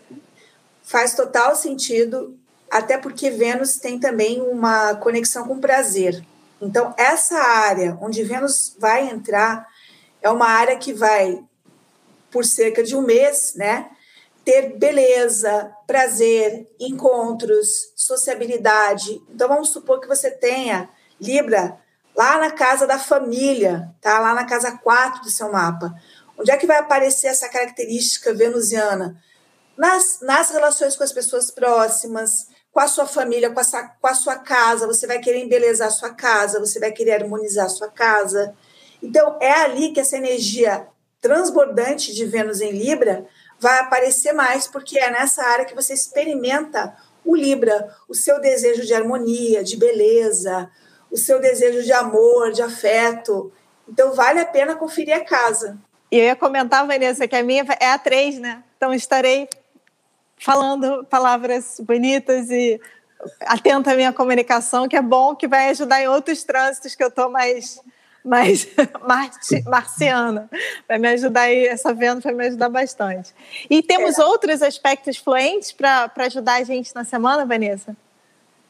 Faz 0.83 1.15
total 1.15 1.57
sentido 1.57 2.39
até 2.71 2.99
porque 2.99 3.31
Vênus 3.31 3.77
tem 3.77 3.99
também 3.99 4.41
uma 4.41 4.95
conexão 4.97 5.47
com 5.47 5.59
prazer. 5.59 6.25
Então, 6.61 6.95
essa 6.97 7.39
área 7.39 7.99
onde 8.01 8.23
Vênus 8.23 8.75
vai 8.79 9.09
entrar 9.09 9.67
é 10.23 10.31
uma 10.31 10.49
área 10.49 10.77
que 10.77 10.93
vai, 10.93 11.43
por 12.31 12.45
cerca 12.45 12.83
de 12.83 12.97
um 12.97 13.03
mês, 13.03 13.55
né, 13.55 13.91
ter 14.45 14.77
beleza, 14.79 15.73
prazer, 15.87 16.69
encontros, 16.79 17.93
sociabilidade. 17.95 19.21
Então, 19.29 19.49
vamos 19.49 19.71
supor 19.71 20.01
que 20.01 20.09
você 20.09 20.31
tenha 20.31 20.89
Libra 21.21 21.79
lá 22.17 22.39
na 22.39 22.51
casa 22.51 22.87
da 22.87 22.99
família, 22.99 23.95
tá? 24.01 24.19
Lá 24.19 24.35
na 24.35 24.45
casa 24.45 24.73
4 24.73 25.23
do 25.23 25.31
seu 25.31 25.51
mapa. 25.53 25.95
Onde 26.39 26.51
é 26.51 26.57
que 26.57 26.67
vai 26.67 26.79
aparecer 26.79 27.29
essa 27.29 27.49
característica 27.49 28.33
venusiana? 28.35 29.21
Nas, 29.77 30.21
nas 30.23 30.51
relações 30.51 30.97
com 30.97 31.05
as 31.05 31.13
pessoas 31.13 31.51
próximas, 31.51 32.49
com 32.77 32.81
a 32.81 32.89
sua 32.89 33.07
família, 33.07 33.49
com 33.49 33.59
a, 33.59 33.65
sua, 33.65 33.85
com 33.85 34.07
a 34.07 34.13
sua 34.13 34.37
casa, 34.37 34.87
você 34.87 35.07
vai 35.07 35.19
querer 35.19 35.39
embelezar 35.39 35.89
a 35.89 35.91
sua 35.91 36.11
casa, 36.11 36.61
você 36.61 36.79
vai 36.79 36.93
querer 36.93 37.23
harmonizar 37.23 37.65
a 37.65 37.71
sua 37.71 37.89
casa. 37.89 38.55
Então, 39.03 39.39
é 39.41 39.51
ali 39.51 39.93
que 39.93 40.01
essa 40.01 40.19
energia 40.19 40.87
transbordante 41.19 42.15
de 42.15 42.27
Vênus 42.27 42.61
em 42.61 42.73
Libra 42.73 43.25
vai 43.59 43.79
aparecer 43.79 44.35
mais, 44.35 44.67
porque 44.67 44.99
é 44.99 45.11
nessa 45.11 45.43
área 45.43 45.65
que 45.65 45.75
você 45.75 45.95
experimenta 45.95 46.95
o 47.25 47.35
Libra, 47.35 47.97
o 48.07 48.15
seu 48.15 48.39
desejo 48.43 48.85
de 48.85 48.93
harmonia, 48.93 49.65
de 49.65 49.79
beleza, 49.79 50.71
o 51.11 51.17
seu 51.17 51.41
desejo 51.41 51.83
de 51.83 51.95
amor, 51.95 52.53
de 52.53 52.61
afeto. 52.61 53.51
Então, 53.89 54.13
vale 54.13 54.41
a 54.41 54.45
pena 54.45 54.77
conferir 54.77 55.17
a 55.17 55.25
casa. 55.25 55.79
E 56.13 56.19
eu 56.19 56.25
ia 56.25 56.37
comentar, 56.37 56.87
Vanessa, 56.87 57.27
que 57.27 57.37
a 57.37 57.43
minha 57.43 57.65
é 57.81 57.87
a 57.87 57.99
3, 57.99 58.39
né? 58.39 58.63
Então, 58.77 58.93
estarei 58.93 59.49
falando 60.37 61.05
palavras 61.05 61.81
bonitas 61.81 62.51
e 62.51 62.81
atenta 63.41 63.93
à 63.93 63.95
minha 63.95 64.13
comunicação, 64.13 64.89
que 64.89 64.97
é 64.97 65.03
bom, 65.03 65.35
que 65.35 65.49
vai 65.49 65.71
ajudar 65.71 66.03
em 66.03 66.09
outros 66.09 66.45
trânsitos 66.45 66.95
que 66.95 67.03
eu 67.03 67.09
estou 67.09 67.31
mais 67.31 67.81
mais 68.25 68.67
marciana. 69.65 70.51
Vai 70.89 70.99
me 70.99 71.09
ajudar 71.09 71.43
aí, 71.43 71.67
essa 71.67 71.95
venda 71.95 72.21
vai 72.21 72.35
me 72.35 72.47
ajudar 72.49 72.69
bastante. 72.69 73.33
E 73.71 73.83
temos 73.83 74.19
é. 74.19 74.25
outros 74.25 74.63
aspectos 74.63 75.17
fluentes 75.17 75.73
para 75.73 76.11
ajudar 76.17 76.55
a 76.55 76.65
gente 76.65 76.93
na 76.95 77.05
semana, 77.05 77.47
Vanessa? 77.47 77.97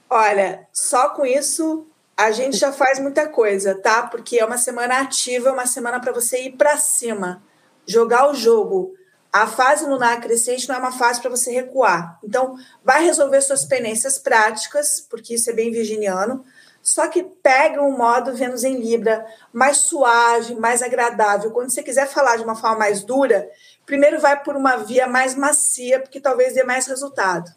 Olha, 0.08 0.68
só 0.72 1.08
com 1.10 1.24
isso 1.24 1.86
a 2.16 2.30
gente 2.30 2.56
já 2.56 2.72
faz 2.72 2.98
muita 2.98 3.28
coisa, 3.28 3.74
tá? 3.74 4.04
Porque 4.06 4.38
é 4.38 4.44
uma 4.44 4.56
semana 4.56 5.00
ativa, 5.00 5.52
uma 5.52 5.66
semana 5.66 6.00
para 6.00 6.12
você 6.12 6.44
ir 6.44 6.52
para 6.52 6.76
cima, 6.76 7.42
jogar 7.86 8.30
o 8.30 8.34
jogo. 8.34 8.94
A 9.36 9.46
fase 9.46 9.84
lunar 9.84 10.18
crescente 10.18 10.66
não 10.66 10.76
é 10.76 10.78
uma 10.78 10.92
fase 10.92 11.20
para 11.20 11.28
você 11.28 11.52
recuar. 11.52 12.18
Então, 12.24 12.56
vai 12.82 13.04
resolver 13.04 13.42
suas 13.42 13.66
pendências 13.66 14.18
práticas, 14.18 14.98
porque 15.10 15.34
isso 15.34 15.50
é 15.50 15.52
bem 15.52 15.70
virginiano, 15.70 16.42
só 16.82 17.06
que 17.06 17.22
pega 17.22 17.82
um 17.82 17.94
modo 17.94 18.34
Vênus 18.34 18.64
em 18.64 18.80
Libra, 18.80 19.26
mais 19.52 19.76
suave, 19.76 20.54
mais 20.54 20.82
agradável. 20.82 21.50
Quando 21.50 21.70
você 21.70 21.82
quiser 21.82 22.08
falar 22.08 22.36
de 22.36 22.44
uma 22.44 22.56
forma 22.56 22.78
mais 22.78 23.02
dura, 23.02 23.46
primeiro 23.84 24.18
vai 24.18 24.42
por 24.42 24.56
uma 24.56 24.76
via 24.76 25.06
mais 25.06 25.34
macia, 25.34 26.00
porque 26.00 26.18
talvez 26.18 26.54
dê 26.54 26.64
mais 26.64 26.86
resultado. 26.86 27.52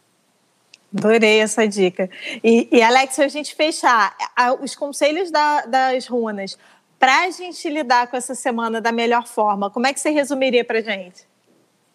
Adorei 0.94 1.40
essa 1.40 1.66
dica. 1.66 2.10
E, 2.44 2.68
e 2.72 2.82
Alex, 2.82 3.20
a 3.20 3.28
gente 3.30 3.56
fechar 3.56 4.18
os 4.60 4.76
conselhos 4.76 5.32
da, 5.32 5.62
das 5.62 6.08
runas 6.08 6.58
para 7.00 7.24
a 7.24 7.30
gente 7.30 7.70
lidar 7.70 8.08
com 8.08 8.18
essa 8.18 8.36
semana 8.36 8.82
da 8.82 8.92
melhor 8.92 9.26
forma, 9.26 9.70
como 9.70 9.88
é 9.88 9.94
que 9.94 10.00
você 10.02 10.10
resumiria 10.10 10.66
para 10.66 10.82
gente? 10.82 11.29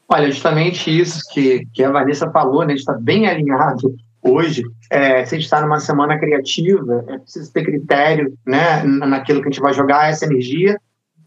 Olha, 0.08 0.30
justamente 0.30 0.96
isso 0.96 1.20
que, 1.32 1.66
que 1.72 1.82
a 1.82 1.90
Vanessa 1.90 2.30
falou, 2.30 2.60
né? 2.60 2.66
A 2.66 2.70
gente 2.70 2.80
está 2.80 2.92
bem 2.92 3.26
alinhado 3.26 3.94
hoje. 4.22 4.62
É, 4.90 5.24
se 5.24 5.34
a 5.34 5.38
gente 5.38 5.44
está 5.44 5.60
numa 5.60 5.80
semana 5.80 6.18
criativa, 6.18 7.04
é 7.08 7.18
preciso 7.18 7.52
ter 7.52 7.64
critério 7.64 8.32
né, 8.46 8.82
naquilo 8.82 9.40
que 9.40 9.48
a 9.48 9.50
gente 9.50 9.62
vai 9.62 9.72
jogar 9.72 10.10
essa 10.10 10.24
energia. 10.24 10.78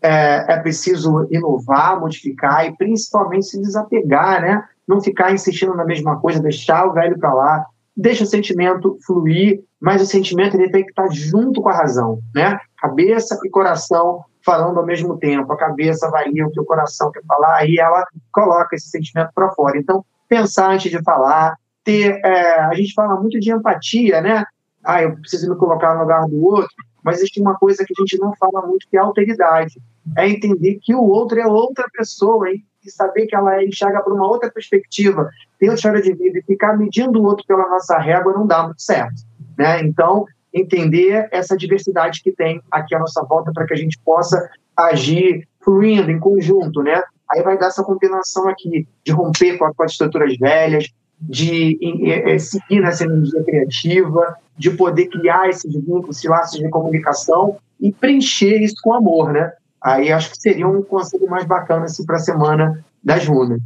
É, 0.01 0.53
é 0.53 0.59
preciso 0.59 1.27
inovar, 1.31 1.99
modificar 1.99 2.67
e 2.67 2.75
principalmente 2.77 3.47
se 3.47 3.59
desapegar, 3.59 4.41
né? 4.41 4.63
Não 4.87 5.01
ficar 5.01 5.33
insistindo 5.33 5.75
na 5.75 5.83
mesma 5.83 6.19
coisa, 6.19 6.39
deixar 6.39 6.85
o 6.85 6.93
velho 6.93 7.17
para 7.17 7.33
lá, 7.33 7.65
deixa 7.95 8.23
o 8.23 8.27
sentimento 8.27 8.97
fluir, 9.05 9.59
mas 9.81 10.01
o 10.01 10.05
sentimento 10.05 10.55
ele 10.55 10.69
tem 10.69 10.83
que 10.83 10.91
estar 10.91 11.07
junto 11.11 11.61
com 11.61 11.69
a 11.69 11.75
razão, 11.75 12.19
né? 12.33 12.59
Cabeça 12.77 13.39
e 13.43 13.49
coração 13.49 14.23
falando 14.47 14.79
ao 14.79 14.85
mesmo 14.85 15.17
tempo, 15.17 15.51
a 15.51 15.57
cabeça 15.57 16.07
avalia 16.07 16.47
o 16.47 16.51
que 16.51 16.61
o 16.61 16.65
coração 16.65 17.11
quer 17.11 17.21
falar 17.27 17.67
e 17.67 17.77
ela 17.77 18.05
coloca 18.31 18.77
esse 18.77 18.89
sentimento 18.89 19.29
para 19.35 19.51
fora. 19.51 19.77
Então, 19.77 20.05
pensar 20.29 20.71
antes 20.71 20.89
de 20.89 21.03
falar, 21.03 21.57
ter. 21.83 22.21
É, 22.23 22.61
a 22.61 22.73
gente 22.73 22.93
fala 22.93 23.19
muito 23.19 23.37
de 23.41 23.51
empatia, 23.51 24.21
né? 24.21 24.45
Ah, 24.81 25.03
eu 25.03 25.17
preciso 25.17 25.49
me 25.49 25.57
colocar 25.57 25.93
no 25.95 26.01
lugar 26.01 26.25
do 26.27 26.41
outro, 26.41 26.69
mas 27.03 27.17
existe 27.17 27.41
uma 27.41 27.55
coisa 27.55 27.83
que 27.85 27.93
a 27.97 28.01
gente 28.01 28.17
não 28.19 28.33
fala 28.37 28.65
muito, 28.65 28.87
que 28.89 28.95
é 28.95 29.01
alteridade. 29.01 29.81
é 30.15 30.29
entender 30.29 30.79
que 30.81 30.95
o 30.95 31.03
outro 31.03 31.37
é 31.37 31.45
outra 31.45 31.85
pessoa 31.91 32.49
hein? 32.49 32.63
e 32.85 32.89
saber 32.89 33.25
que 33.27 33.35
ela 33.35 33.61
enxerga 33.61 34.01
por 34.01 34.13
uma 34.13 34.25
outra 34.25 34.49
perspectiva, 34.49 35.29
tem 35.59 35.67
outra 35.67 35.75
história 35.75 36.01
de 36.01 36.13
vida 36.13 36.39
e 36.39 36.43
ficar 36.43 36.77
medindo 36.77 37.19
o 37.19 37.25
outro 37.25 37.45
pela 37.45 37.67
nossa 37.67 37.97
régua 37.97 38.31
não 38.31 38.47
dá 38.47 38.63
muito 38.63 38.81
certo. 38.81 39.23
Né? 39.57 39.81
Então, 39.81 40.25
entender 40.57 41.27
essa 41.31 41.55
diversidade 41.55 42.21
que 42.21 42.31
tem 42.31 42.61
aqui 42.71 42.95
à 42.95 42.99
nossa 42.99 43.23
volta 43.23 43.51
para 43.53 43.65
que 43.65 43.73
a 43.73 43.77
gente 43.77 43.97
possa 44.03 44.49
agir 44.75 45.47
fluindo 45.63 46.11
em 46.11 46.19
conjunto, 46.19 46.81
né? 46.81 47.01
Aí 47.31 47.41
vai 47.41 47.57
dar 47.57 47.67
essa 47.67 47.83
combinação 47.83 48.47
aqui 48.47 48.87
de 49.03 49.11
romper 49.11 49.57
com, 49.57 49.65
as 49.83 49.91
estruturas 49.91 50.37
velhas, 50.37 50.87
de 51.19 51.77
é, 52.09 52.37
seguir 52.39 52.79
nessa 52.79 53.03
energia 53.03 53.43
criativa, 53.43 54.37
de 54.57 54.71
poder 54.71 55.07
criar 55.07 55.49
esses 55.49 55.73
vínculos, 55.73 56.17
esses 56.17 56.29
laços 56.29 56.59
de 56.59 56.69
comunicação 56.69 57.57
e 57.79 57.91
preencher 57.91 58.61
isso 58.61 58.75
com 58.81 58.93
amor, 58.93 59.33
né? 59.33 59.51
Aí 59.81 60.11
acho 60.11 60.31
que 60.31 60.41
seria 60.41 60.67
um 60.67 60.81
conselho 60.81 61.29
mais 61.29 61.45
bacana 61.45 61.85
assim, 61.85 62.05
para 62.05 62.17
a 62.17 62.19
semana 62.19 62.83
das 63.03 63.25
runas. 63.25 63.59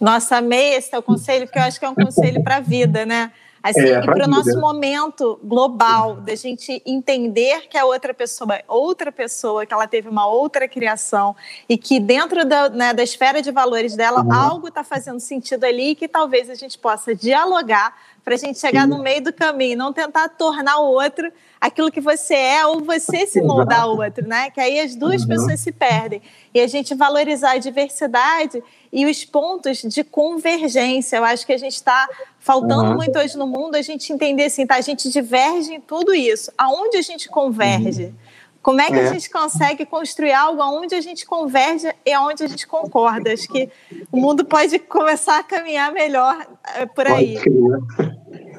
Nossa, 0.00 0.36
amei 0.36 0.74
esse 0.74 0.90
teu 0.90 1.02
conselho, 1.02 1.46
porque 1.46 1.58
eu 1.58 1.62
acho 1.62 1.78
que 1.78 1.84
é 1.84 1.88
um 1.88 1.94
conselho 1.94 2.42
para 2.42 2.56
a 2.56 2.60
vida, 2.60 3.04
né? 3.04 3.30
Assim, 3.62 3.80
é, 3.80 4.00
e 4.00 4.06
para 4.06 4.24
o 4.24 4.28
nosso 4.28 4.58
momento 4.58 5.38
global, 5.44 6.16
da 6.16 6.34
gente 6.34 6.82
entender 6.86 7.68
que 7.68 7.76
a 7.76 7.84
outra 7.84 8.14
pessoa 8.14 8.54
é 8.54 8.64
outra 8.66 9.12
pessoa, 9.12 9.66
que 9.66 9.74
ela 9.74 9.86
teve 9.86 10.08
uma 10.08 10.26
outra 10.26 10.66
criação 10.66 11.36
e 11.68 11.76
que 11.76 12.00
dentro 12.00 12.44
da, 12.44 12.70
né, 12.70 12.94
da 12.94 13.02
esfera 13.02 13.42
de 13.42 13.50
valores 13.50 13.94
dela 13.94 14.22
uhum. 14.22 14.32
algo 14.32 14.68
está 14.68 14.82
fazendo 14.82 15.20
sentido 15.20 15.64
ali 15.64 15.90
e 15.90 15.94
que 15.94 16.08
talvez 16.08 16.48
a 16.48 16.54
gente 16.54 16.78
possa 16.78 17.14
dialogar 17.14 17.94
para 18.24 18.34
a 18.34 18.38
gente 18.38 18.58
chegar 18.58 18.84
Sim. 18.84 18.90
no 18.90 19.02
meio 19.02 19.22
do 19.22 19.32
caminho, 19.32 19.76
não 19.76 19.92
tentar 19.92 20.28
tornar 20.30 20.78
o 20.78 20.90
outro 20.92 21.30
aquilo 21.60 21.90
que 21.90 22.00
você 22.00 22.34
é 22.34 22.66
ou 22.66 22.80
você 22.80 23.26
se 23.26 23.42
moldar 23.42 23.82
ao 23.82 23.96
outro, 23.96 24.26
né? 24.26 24.50
Que 24.50 24.60
aí 24.60 24.80
as 24.80 24.94
duas 24.94 25.22
uhum. 25.22 25.28
pessoas 25.28 25.60
se 25.60 25.72
perdem. 25.72 26.22
E 26.54 26.60
a 26.60 26.66
gente 26.66 26.94
valorizar 26.94 27.52
a 27.52 27.58
diversidade 27.58 28.62
e 28.92 29.06
os 29.06 29.24
pontos 29.24 29.78
de 29.78 30.02
convergência. 30.02 31.18
Eu 31.18 31.24
acho 31.24 31.46
que 31.46 31.52
a 31.52 31.58
gente 31.58 31.74
está 31.74 32.08
faltando 32.50 32.90
uhum. 32.90 32.96
muito 32.96 33.16
hoje 33.16 33.38
no 33.38 33.46
mundo 33.46 33.76
a 33.76 33.82
gente 33.82 34.12
entender 34.12 34.46
assim, 34.46 34.66
tá? 34.66 34.74
A 34.74 34.80
gente 34.80 35.08
diverge 35.08 35.72
em 35.72 35.80
tudo 35.80 36.12
isso. 36.12 36.50
Aonde 36.58 36.96
a 36.96 37.02
gente 37.02 37.28
converge? 37.28 38.06
Uhum. 38.06 38.14
Como 38.60 38.80
é 38.80 38.88
que 38.88 38.94
é. 38.94 39.08
a 39.08 39.12
gente 39.12 39.30
consegue 39.30 39.86
construir 39.86 40.32
algo 40.32 40.60
onde 40.60 40.96
a 40.96 41.00
gente 41.00 41.24
converge 41.24 41.94
e 42.04 42.16
onde 42.16 42.42
a 42.42 42.48
gente 42.48 42.66
concorda? 42.66 43.32
Acho 43.32 43.46
que 43.46 43.70
o 44.10 44.18
mundo 44.18 44.44
pode 44.44 44.80
começar 44.80 45.38
a 45.38 45.44
caminhar 45.44 45.92
melhor 45.92 46.44
eh, 46.74 46.86
por 46.86 47.06
aí. 47.06 47.38